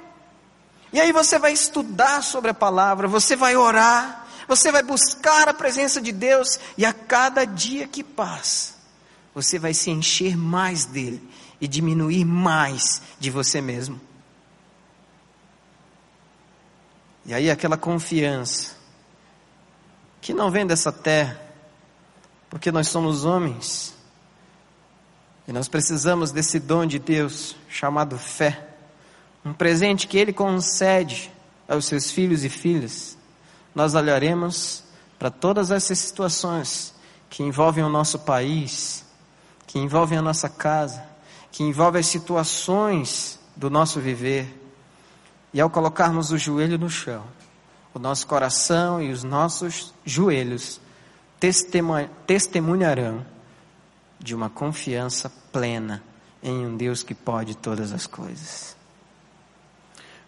E 0.92 1.00
aí 1.00 1.12
você 1.12 1.38
vai 1.38 1.54
estudar 1.54 2.24
sobre 2.24 2.52
a 2.52 2.56
palavra, 2.56 3.08
você 3.08 3.36
vai 3.36 3.56
orar, 3.56 4.28
você 4.48 4.72
vai 4.72 4.82
buscar 4.82 5.48
a 5.48 5.54
presença 5.54 6.02
de 6.02 6.12
Deus, 6.12 6.60
e 6.78 6.86
a 6.86 6.92
cada 6.92 7.46
dia 7.46 7.88
que 7.88 8.04
passa, 8.04 8.74
você 9.34 9.60
vai 9.60 9.74
se 9.74 9.92
encher 9.92 10.36
mais 10.36 10.86
dele 10.86 11.22
e 11.62 11.68
diminuir 11.68 12.26
mais 12.26 13.02
de 13.20 13.30
você 13.30 13.62
mesmo. 13.62 14.02
E 17.24 17.34
aí 17.34 17.52
aquela 17.52 17.78
confiança 17.78 18.76
que 20.20 20.34
não 20.34 20.50
vem 20.50 20.66
dessa 20.66 20.92
terra, 20.92 21.51
porque 22.52 22.70
nós 22.70 22.90
somos 22.90 23.24
homens 23.24 23.96
e 25.48 25.54
nós 25.54 25.70
precisamos 25.70 26.32
desse 26.32 26.60
dom 26.60 26.86
de 26.86 27.00
Deus 27.00 27.56
chamado 27.70 28.18
fé, 28.18 28.68
um 29.44 29.54
presente 29.54 30.06
que 30.06 30.18
Ele 30.18 30.34
concede 30.34 31.32
aos 31.68 31.86
seus 31.86 32.12
filhos 32.12 32.44
e 32.44 32.50
filhas. 32.50 33.18
Nós 33.74 33.96
olharemos 33.96 34.84
para 35.18 35.32
todas 35.32 35.72
essas 35.72 35.98
situações 35.98 36.94
que 37.30 37.42
envolvem 37.42 37.86
o 37.86 37.90
nosso 37.90 38.20
país, 38.20 39.06
que 39.66 39.80
envolvem 39.80 40.18
a 40.18 40.22
nossa 40.22 40.50
casa, 40.50 41.02
que 41.54 41.64
envolvem 41.64 42.02
as 42.02 42.08
situações 42.08 43.40
do 43.56 43.70
nosso 43.70 44.02
viver. 44.02 44.62
E 45.54 45.62
ao 45.62 45.70
colocarmos 45.70 46.32
o 46.32 46.38
joelho 46.38 46.78
no 46.78 46.90
chão, 46.90 47.24
o 47.94 48.00
nosso 48.00 48.28
coração 48.28 49.02
e 49.02 49.10
os 49.10 49.24
nossos 49.24 49.94
joelhos 50.06 50.82
testemunharão 52.28 53.26
de 54.20 54.36
uma 54.36 54.50
confiança 54.50 55.32
plena 55.52 56.04
em 56.44 56.66
um 56.66 56.78
Deus 56.78 57.02
que 57.02 57.16
pode 57.16 57.58
todas 57.58 57.92
as 57.92 58.06
coisas. 58.06 58.76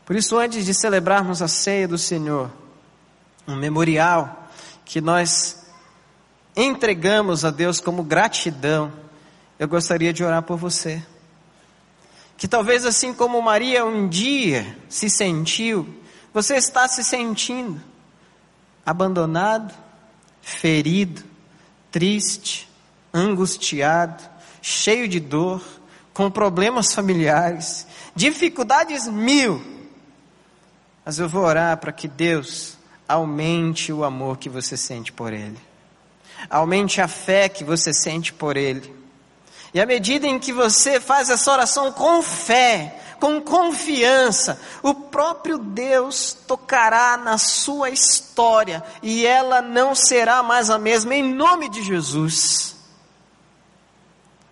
Por 0.06 0.16
isso, 0.16 0.38
antes 0.38 0.66
de 0.66 0.74
celebrarmos 0.74 1.42
a 1.42 1.48
ceia 1.48 1.88
do 1.88 1.98
Senhor, 1.98 2.52
um 3.48 3.56
memorial 3.56 4.50
que 4.84 5.00
nós 5.00 5.66
entregamos 6.56 7.46
a 7.46 7.52
Deus 7.52 7.80
como 7.80 8.04
gratidão, 8.04 8.92
eu 9.60 9.68
gostaria 9.68 10.12
de 10.12 10.24
orar 10.24 10.42
por 10.42 10.58
você. 10.58 11.04
Que 12.36 12.48
talvez 12.48 12.86
assim 12.86 13.14
como 13.14 13.42
Maria 13.42 13.86
um 13.86 14.10
dia 14.10 14.76
se 14.90 15.10
sentiu, 15.10 15.88
você 16.34 16.56
está 16.56 16.88
se 16.88 17.04
sentindo 17.04 17.80
abandonado, 18.86 19.74
ferido, 20.44 21.24
triste, 21.90 22.70
angustiado, 23.14 24.22
cheio 24.62 25.08
de 25.08 25.20
dor, 25.20 25.64
com 26.14 26.30
problemas 26.30 26.94
familiares, 26.94 27.88
dificuldades 28.16 29.08
mil. 29.08 29.64
Mas 31.04 31.18
eu 31.18 31.28
vou 31.28 31.44
orar 31.44 31.78
para 31.78 31.92
que 31.92 32.08
Deus 32.08 32.78
aumente 33.08 33.92
o 33.92 34.04
amor 34.04 34.38
que 34.38 34.50
você 34.50 34.78
sente 34.78 35.12
por 35.12 35.34
Ele, 35.34 35.58
aumente 36.50 37.02
a 37.02 37.08
fé 37.08 37.50
que 37.50 37.64
você 37.64 37.94
sente 37.94 38.32
por 38.32 38.58
Ele. 38.58 38.94
E 39.74 39.82
à 39.82 39.86
medida 39.86 40.28
em 40.28 40.38
que 40.38 40.54
você 40.54 41.00
faz 41.00 41.30
essa 41.30 41.52
oração 41.52 41.92
com 41.92 42.22
fé, 42.22 43.00
com 43.24 43.40
confiança, 43.40 44.60
o 44.82 44.94
próprio 44.94 45.58
Deus 45.58 46.34
tocará 46.46 47.16
na 47.16 47.38
sua 47.38 47.90
história 47.90 48.84
e 49.02 49.26
ela 49.26 49.62
não 49.62 49.96
será 49.96 50.44
mais 50.44 50.70
a 50.70 50.78
mesma, 50.78 51.16
em 51.16 51.34
nome 51.34 51.70
de 51.70 51.82
Jesus. 51.82 52.76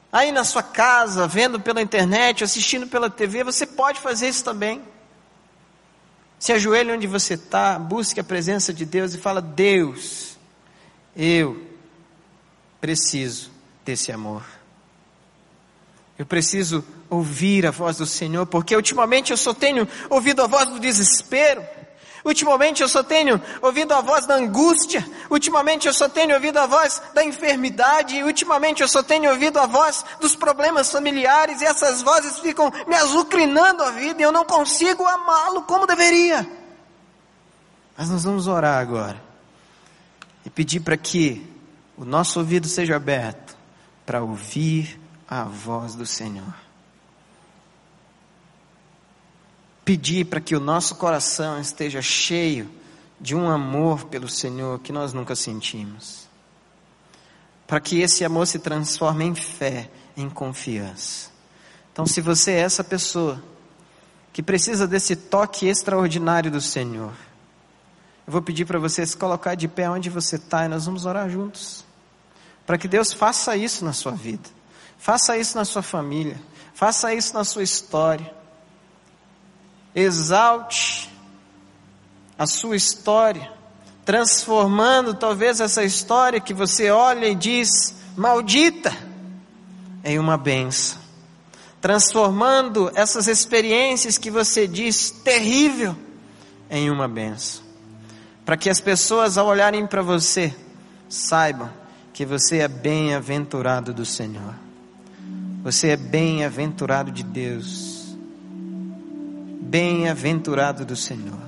Aí 0.10 0.32
na 0.32 0.46
sua 0.46 0.64
casa, 0.64 1.28
vendo 1.28 1.60
pela 1.60 1.82
internet, 1.82 2.46
assistindo 2.46 2.88
pela 2.88 3.10
TV, 3.10 3.44
você 3.44 3.66
pode 3.66 4.00
fazer 4.00 4.30
isso 4.30 4.46
também. 4.46 4.82
Se 6.40 6.54
ajoelhe 6.54 6.94
onde 6.94 7.08
você 7.08 7.34
está, 7.34 7.78
busque 7.78 8.22
a 8.22 8.24
presença 8.24 8.74
de 8.74 8.86
Deus 8.86 9.14
e 9.14 9.18
fala: 9.18 9.42
Deus, 9.42 10.38
eu 11.14 11.62
preciso 12.80 13.52
desse 13.84 14.14
amor. 14.14 14.46
Eu 16.18 16.26
preciso 16.26 16.86
ouvir 17.12 17.68
a 17.68 17.72
voz 17.72 17.98
do 17.98 18.06
Senhor, 18.06 18.46
porque 18.46 18.74
ultimamente 18.74 19.32
eu 19.32 19.38
só 19.38 19.54
tenho 19.54 19.86
ouvido 20.10 20.42
a 20.42 20.48
voz 20.48 20.70
do 20.70 20.80
desespero. 20.80 21.62
Ultimamente 22.24 22.82
eu 22.82 22.88
só 22.88 23.04
tenho 23.04 23.42
ouvido 23.62 23.94
a 23.94 24.00
voz 24.00 24.26
da 24.28 24.36
angústia, 24.36 25.06
ultimamente 25.30 25.88
eu 25.88 25.94
só 25.94 26.08
tenho 26.08 26.36
ouvido 26.36 26.58
a 26.58 26.68
voz 26.68 27.02
da 27.16 27.26
enfermidade, 27.26 28.24
ultimamente 28.24 28.82
eu 28.82 28.88
só 28.88 29.02
tenho 29.02 29.30
ouvido 29.32 29.60
a 29.60 29.66
voz 29.66 30.06
dos 30.20 30.36
problemas 30.36 30.92
familiares, 30.92 31.62
e 31.62 31.66
essas 31.66 32.02
vozes 32.04 32.40
ficam 32.40 32.72
me 32.88 32.96
azucrinando 32.96 33.84
a 33.84 33.90
vida 33.92 34.22
e 34.22 34.24
eu 34.24 34.32
não 34.32 34.46
consigo 34.46 35.06
amá-lo 35.06 35.64
como 35.64 35.88
deveria. 35.88 36.48
Mas 37.98 38.10
nós 38.10 38.24
vamos 38.24 38.48
orar 38.48 38.80
agora 38.80 39.22
e 40.46 40.50
pedir 40.50 40.80
para 40.80 40.96
que 40.96 41.46
o 41.98 42.06
nosso 42.06 42.40
ouvido 42.40 42.68
seja 42.68 42.96
aberto 42.96 43.58
para 44.06 44.22
ouvir 44.22 45.00
a 45.28 45.44
voz 45.44 45.96
do 45.96 46.06
Senhor. 46.06 46.61
Pedir 49.84 50.26
para 50.26 50.40
que 50.40 50.56
o 50.56 50.60
nosso 50.60 50.96
coração 50.96 51.60
esteja 51.60 52.02
cheio 52.02 52.70
de 53.20 53.36
um 53.36 53.50
amor 53.50 54.06
pelo 54.06 54.28
Senhor 54.28 54.80
que 54.80 54.92
nós 54.92 55.14
nunca 55.14 55.36
sentimos. 55.36 56.28
Para 57.68 57.80
que 57.80 58.02
esse 58.02 58.26
amor 58.26 58.48
se 58.48 58.60
transforme 58.60 59.26
em 59.26 59.36
fé, 59.36 59.90
em 60.18 60.30
confiança. 60.30 61.30
Então, 61.94 62.06
se 62.06 62.22
você 62.22 62.52
é 62.52 62.60
essa 62.60 62.84
pessoa 62.84 63.42
que 64.34 64.42
precisa 64.42 64.88
desse 64.88 65.16
toque 65.16 65.68
extraordinário 65.68 66.50
do 66.50 66.62
Senhor, 66.62 67.14
eu 68.26 68.32
vou 68.32 68.42
pedir 68.42 68.66
para 68.66 68.80
você 68.80 69.06
se 69.06 69.16
colocar 69.16 69.56
de 69.56 69.68
pé 69.68 69.90
onde 69.90 70.10
você 70.10 70.38
está 70.38 70.66
e 70.66 70.68
nós 70.68 70.86
vamos 70.86 71.06
orar 71.06 71.30
juntos. 71.30 71.86
Para 72.66 72.78
que 72.78 72.88
Deus 72.88 73.12
faça 73.12 73.56
isso 73.58 73.84
na 73.84 73.94
sua 73.94 74.14
vida. 74.14 74.50
Faça 74.98 75.38
isso 75.38 75.58
na 75.58 75.66
sua 75.66 75.82
família. 75.82 76.40
Faça 76.74 77.14
isso 77.14 77.34
na 77.34 77.44
sua 77.44 77.64
história. 77.64 78.34
Exalte 79.94 81.10
a 82.38 82.48
sua 82.48 82.76
história, 82.76 83.52
transformando 84.06 85.14
talvez 85.14 85.60
essa 85.60 85.84
história 85.84 86.40
que 86.40 86.54
você 86.54 86.90
olha 86.90 87.28
e 87.28 87.36
diz 87.36 87.96
maldita 88.16 88.92
em 90.04 90.18
uma 90.18 90.38
benção. 90.38 91.00
Transformando 91.80 92.92
essas 92.96 93.28
experiências 93.28 94.18
que 94.18 94.30
você 94.30 94.68
diz 94.68 95.10
terrível 95.10 95.96
em 96.70 96.90
uma 96.90 97.08
benção. 97.08 97.64
Para 98.46 98.58
que 98.58 98.70
as 98.70 98.80
pessoas 98.80 99.38
ao 99.38 99.48
olharem 99.48 99.86
para 99.86 100.02
você 100.02 100.56
saibam 101.10 101.70
que 102.14 102.26
você 102.26 102.60
é 102.60 102.68
bem-aventurado 102.68 103.94
do 103.94 104.06
Senhor. 104.06 104.56
Você 105.64 105.90
é 105.90 105.98
bem-aventurado 105.98 107.12
de 107.12 107.24
Deus, 107.24 108.01
bem-aventurado 109.72 110.84
do 110.84 110.98
Senhor. 110.98 111.40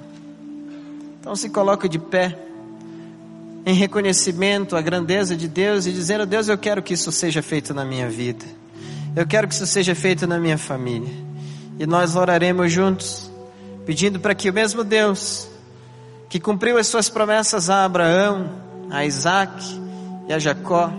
Então 1.20 1.36
se 1.36 1.50
coloca 1.50 1.90
de 1.90 2.00
pé, 2.00 2.40
em 3.66 3.74
reconhecimento 3.74 4.78
à 4.78 4.82
grandeza 4.82 5.36
de 5.36 5.48
Deus 5.50 5.86
e 5.86 5.92
dizendo: 5.92 6.26
Deus, 6.26 6.48
eu 6.48 6.58
quero 6.58 6.82
que 6.82 6.94
isso 6.94 7.12
seja 7.12 7.42
feito 7.42 7.74
na 7.74 7.84
minha 7.84 8.10
vida, 8.10 8.46
eu 9.14 9.28
quero 9.28 9.46
que 9.46 9.54
isso 9.54 9.68
seja 9.68 9.94
feito 9.94 10.26
na 10.26 10.40
minha 10.40 10.58
família. 10.58 11.14
E 11.78 11.86
nós 11.86 12.16
oraremos 12.16 12.72
juntos, 12.72 13.30
pedindo 13.86 14.20
para 14.22 14.34
que 14.34 14.50
o 14.50 14.54
mesmo 14.54 14.86
Deus, 14.86 15.50
que 16.30 16.40
cumpriu 16.40 16.78
as 16.78 16.88
suas 16.88 17.10
promessas 17.10 17.70
a 17.70 17.84
Abraão, 17.84 18.50
a 18.90 19.06
Isaac 19.06 19.64
e 20.30 20.34
a 20.34 20.40
Jacó, 20.40 20.94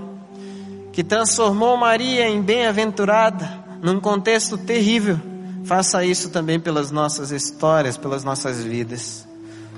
que 0.93 1.03
transformou 1.03 1.77
Maria 1.77 2.29
em 2.29 2.43
bem-aventurada 2.43 3.65
num 3.81 3.99
contexto 3.99 4.59
terrível, 4.59 5.19
faça 5.65 6.05
isso 6.05 6.31
também 6.31 6.61
pelas 6.61 6.91
nossas 6.91 7.31
histórias, 7.31 7.97
pelas 7.97 8.23
nossas 8.23 8.63
vidas, 8.63 9.27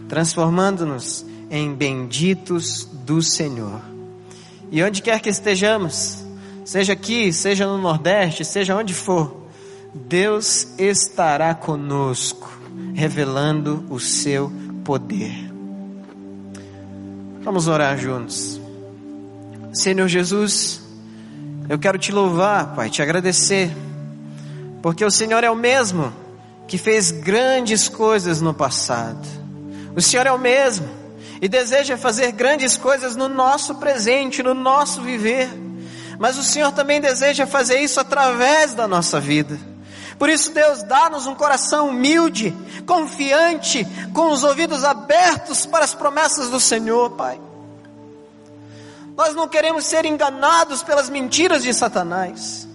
transformando-nos 0.08 1.24
em 1.50 1.72
benditos 1.72 2.88
do 3.04 3.22
Senhor. 3.22 3.80
E 4.70 4.82
onde 4.82 5.00
quer 5.00 5.20
que 5.20 5.28
estejamos, 5.28 6.24
seja 6.64 6.92
aqui, 6.92 7.32
seja 7.32 7.66
no 7.66 7.78
Nordeste, 7.78 8.44
seja 8.44 8.74
onde 8.74 8.92
for, 8.92 9.46
Deus 9.94 10.68
estará 10.78 11.54
conosco, 11.54 12.50
revelando 12.94 13.84
o 13.88 13.98
seu 14.00 14.52
poder. 14.84 15.52
Vamos 17.42 17.68
orar 17.68 17.96
juntos. 17.96 18.60
Senhor 19.72 20.08
Jesus, 20.08 20.82
eu 21.68 21.78
quero 21.78 21.96
te 21.96 22.10
louvar, 22.10 22.74
Pai, 22.74 22.90
te 22.90 23.00
agradecer, 23.00 23.70
porque 24.86 25.04
o 25.04 25.10
Senhor 25.10 25.42
é 25.42 25.50
o 25.50 25.56
mesmo 25.56 26.14
que 26.68 26.78
fez 26.78 27.10
grandes 27.10 27.88
coisas 27.88 28.40
no 28.40 28.54
passado. 28.54 29.26
O 29.96 30.00
Senhor 30.00 30.28
é 30.28 30.30
o 30.30 30.38
mesmo 30.38 30.88
e 31.42 31.48
deseja 31.48 31.96
fazer 31.96 32.30
grandes 32.30 32.76
coisas 32.76 33.16
no 33.16 33.28
nosso 33.28 33.74
presente, 33.74 34.44
no 34.44 34.54
nosso 34.54 35.02
viver. 35.02 35.50
Mas 36.20 36.38
o 36.38 36.44
Senhor 36.44 36.70
também 36.70 37.00
deseja 37.00 37.48
fazer 37.48 37.80
isso 37.80 37.98
através 37.98 38.74
da 38.74 38.86
nossa 38.86 39.18
vida. 39.18 39.58
Por 40.20 40.28
isso, 40.28 40.52
Deus, 40.52 40.84
dá-nos 40.84 41.26
um 41.26 41.34
coração 41.34 41.88
humilde, 41.88 42.56
confiante, 42.86 43.84
com 44.14 44.30
os 44.30 44.44
ouvidos 44.44 44.84
abertos 44.84 45.66
para 45.66 45.84
as 45.84 45.96
promessas 45.96 46.48
do 46.48 46.60
Senhor, 46.60 47.10
Pai. 47.10 47.40
Nós 49.16 49.34
não 49.34 49.48
queremos 49.48 49.84
ser 49.84 50.04
enganados 50.04 50.84
pelas 50.84 51.10
mentiras 51.10 51.64
de 51.64 51.74
Satanás. 51.74 52.68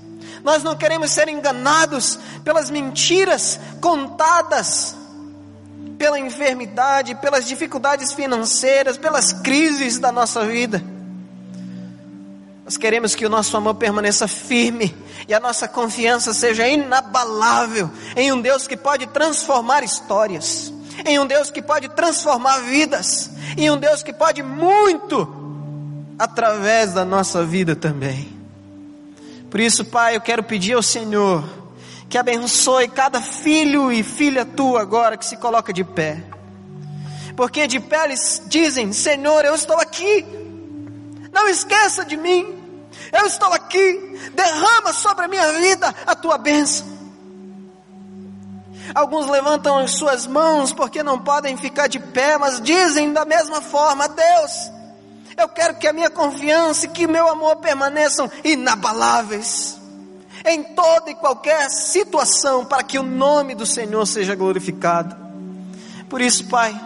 Nós 0.44 0.64
não 0.64 0.76
queremos 0.76 1.12
ser 1.12 1.28
enganados 1.28 2.18
pelas 2.44 2.70
mentiras 2.70 3.60
contadas 3.80 4.96
pela 6.02 6.20
enfermidade, 6.20 7.14
pelas 7.14 7.48
dificuldades 7.48 8.12
financeiras, 8.12 8.98
pelas 8.98 9.32
crises 9.32 10.00
da 10.00 10.12
nossa 10.12 10.44
vida. 10.44 10.84
Nós 12.66 12.76
queremos 12.76 13.14
que 13.14 13.24
o 13.24 13.30
nosso 13.30 13.56
amor 13.56 13.76
permaneça 13.76 14.28
firme 14.28 14.98
e 15.28 15.34
a 15.34 15.40
nossa 15.40 15.68
confiança 15.68 16.34
seja 16.34 16.68
inabalável 16.68 17.88
em 18.16 18.32
um 18.32 18.42
Deus 18.42 18.68
que 18.68 18.76
pode 18.76 19.06
transformar 19.08 19.84
histórias, 19.84 20.74
em 21.06 21.20
um 21.20 21.28
Deus 21.28 21.52
que 21.52 21.62
pode 21.62 21.88
transformar 21.90 22.62
vidas, 22.62 23.30
em 23.56 23.70
um 23.70 23.78
Deus 23.78 24.02
que 24.02 24.12
pode 24.12 24.42
muito 24.42 25.32
através 26.18 26.94
da 26.94 27.06
nossa 27.06 27.44
vida 27.44 27.76
também. 27.76 28.41
Por 29.52 29.60
isso, 29.60 29.84
Pai, 29.84 30.16
eu 30.16 30.22
quero 30.22 30.42
pedir 30.42 30.74
ao 30.74 30.82
Senhor 30.82 31.44
que 32.10 32.18
abençoe 32.18 32.88
cada 32.88 33.22
filho 33.22 33.92
e 33.92 34.02
filha 34.02 34.46
tua 34.46 34.82
agora 34.82 35.18
que 35.18 35.26
se 35.26 35.36
coloca 35.36 35.74
de 35.74 35.84
pé. 35.84 36.24
Porque 37.36 37.68
de 37.68 37.78
pé 37.78 38.06
eles 38.06 38.42
dizem: 38.48 38.94
Senhor, 38.94 39.44
eu 39.44 39.54
estou 39.54 39.78
aqui. 39.78 40.26
Não 41.34 41.50
esqueça 41.50 42.06
de 42.06 42.16
mim. 42.16 42.46
Eu 43.12 43.26
estou 43.26 43.52
aqui. 43.52 44.18
Derrama 44.34 44.94
sobre 44.94 45.26
a 45.26 45.28
minha 45.28 45.52
vida 45.60 45.94
a 46.08 46.16
tua 46.16 46.38
bênção. 46.38 46.88
Alguns 48.96 49.28
levantam 49.28 49.80
as 49.80 49.92
suas 49.92 50.26
mãos 50.26 50.72
porque 50.72 51.04
não 51.04 51.20
podem 51.20 51.58
ficar 51.58 51.88
de 51.88 52.00
pé, 52.00 52.38
mas 52.38 52.62
dizem 52.62 53.12
da 53.12 53.26
mesma 53.26 53.62
forma: 53.62 54.08
Deus, 54.08 54.72
eu 55.42 55.50
quero 55.50 55.76
que 55.76 55.88
a 55.88 55.94
minha 55.94 56.10
confiança 56.10 56.86
e 56.86 56.90
que 56.90 57.08
meu 57.08 57.28
amor 57.28 57.58
permaneçam 57.58 58.30
inabaláveis 58.44 59.80
em 60.46 60.64
toda 60.64 61.12
e 61.12 61.16
qualquer 61.16 61.70
situação, 61.70 62.66
para 62.66 62.84
que 62.84 62.98
o 62.98 63.04
nome 63.04 63.54
do 63.54 63.66
Senhor 63.66 64.06
seja 64.06 64.36
glorificado. 64.36 65.16
Por 66.10 66.22
isso, 66.22 66.46
Pai, 66.46 66.80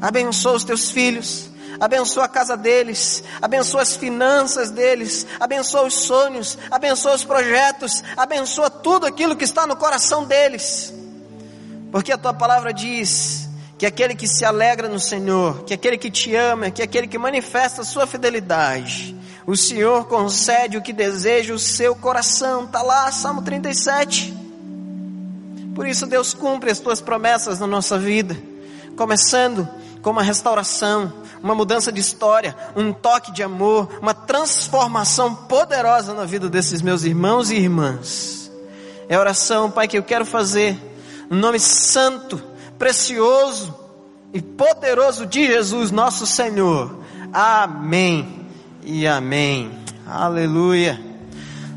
abençoa 0.00 0.54
os 0.54 0.64
teus 0.64 0.90
filhos, 0.90 1.50
abençoa 1.80 2.24
a 2.24 2.28
casa 2.28 2.56
deles, 2.56 3.22
abençoa 3.42 3.82
as 3.82 3.96
finanças 3.96 4.70
deles, 4.70 5.26
abençoa 5.38 5.82
os 5.82 5.94
sonhos, 5.94 6.56
abençoa 6.70 7.14
os 7.14 7.24
projetos, 7.24 8.02
abençoa 8.16 8.70
tudo 8.70 9.06
aquilo 9.06 9.36
que 9.36 9.44
está 9.44 9.66
no 9.66 9.76
coração 9.76 10.24
deles, 10.24 10.94
porque 11.90 12.12
a 12.12 12.18
tua 12.18 12.32
palavra 12.32 12.72
diz 12.72 13.49
que 13.80 13.86
aquele 13.86 14.14
que 14.14 14.28
se 14.28 14.44
alegra 14.44 14.90
no 14.90 15.00
Senhor, 15.00 15.64
que 15.64 15.72
aquele 15.72 15.96
que 15.96 16.10
te 16.10 16.36
ama, 16.36 16.70
que 16.70 16.82
aquele 16.82 17.06
que 17.06 17.16
manifesta 17.16 17.80
a 17.80 17.84
sua 17.84 18.06
fidelidade, 18.06 19.16
o 19.46 19.56
Senhor 19.56 20.04
concede 20.04 20.76
o 20.76 20.82
que 20.82 20.92
deseja 20.92 21.54
o 21.54 21.58
seu 21.58 21.96
coração. 21.96 22.64
Está 22.64 22.82
lá, 22.82 23.10
Salmo 23.10 23.40
37. 23.40 24.36
Por 25.74 25.86
isso, 25.86 26.06
Deus 26.06 26.34
cumpre 26.34 26.70
as 26.70 26.78
tuas 26.78 27.00
promessas 27.00 27.58
na 27.58 27.66
nossa 27.66 27.98
vida, 27.98 28.36
começando 28.98 29.66
com 30.02 30.10
uma 30.10 30.22
restauração, 30.22 31.10
uma 31.42 31.54
mudança 31.54 31.90
de 31.90 32.02
história, 32.02 32.54
um 32.76 32.92
toque 32.92 33.32
de 33.32 33.42
amor, 33.42 33.88
uma 34.02 34.12
transformação 34.12 35.34
poderosa 35.34 36.12
na 36.12 36.26
vida 36.26 36.50
desses 36.50 36.82
meus 36.82 37.04
irmãos 37.04 37.50
e 37.50 37.54
irmãs. 37.54 38.52
É 39.08 39.14
a 39.14 39.20
oração, 39.20 39.70
Pai, 39.70 39.88
que 39.88 39.96
eu 39.96 40.02
quero 40.02 40.26
fazer, 40.26 40.78
no 41.30 41.38
nome 41.38 41.58
santo, 41.58 42.49
precioso 42.80 43.74
e 44.32 44.40
poderoso 44.40 45.26
de 45.26 45.46
Jesus, 45.46 45.90
nosso 45.90 46.26
Senhor. 46.26 46.90
Amém 47.30 48.46
e 48.82 49.06
amém. 49.06 49.70
Aleluia. 50.06 51.09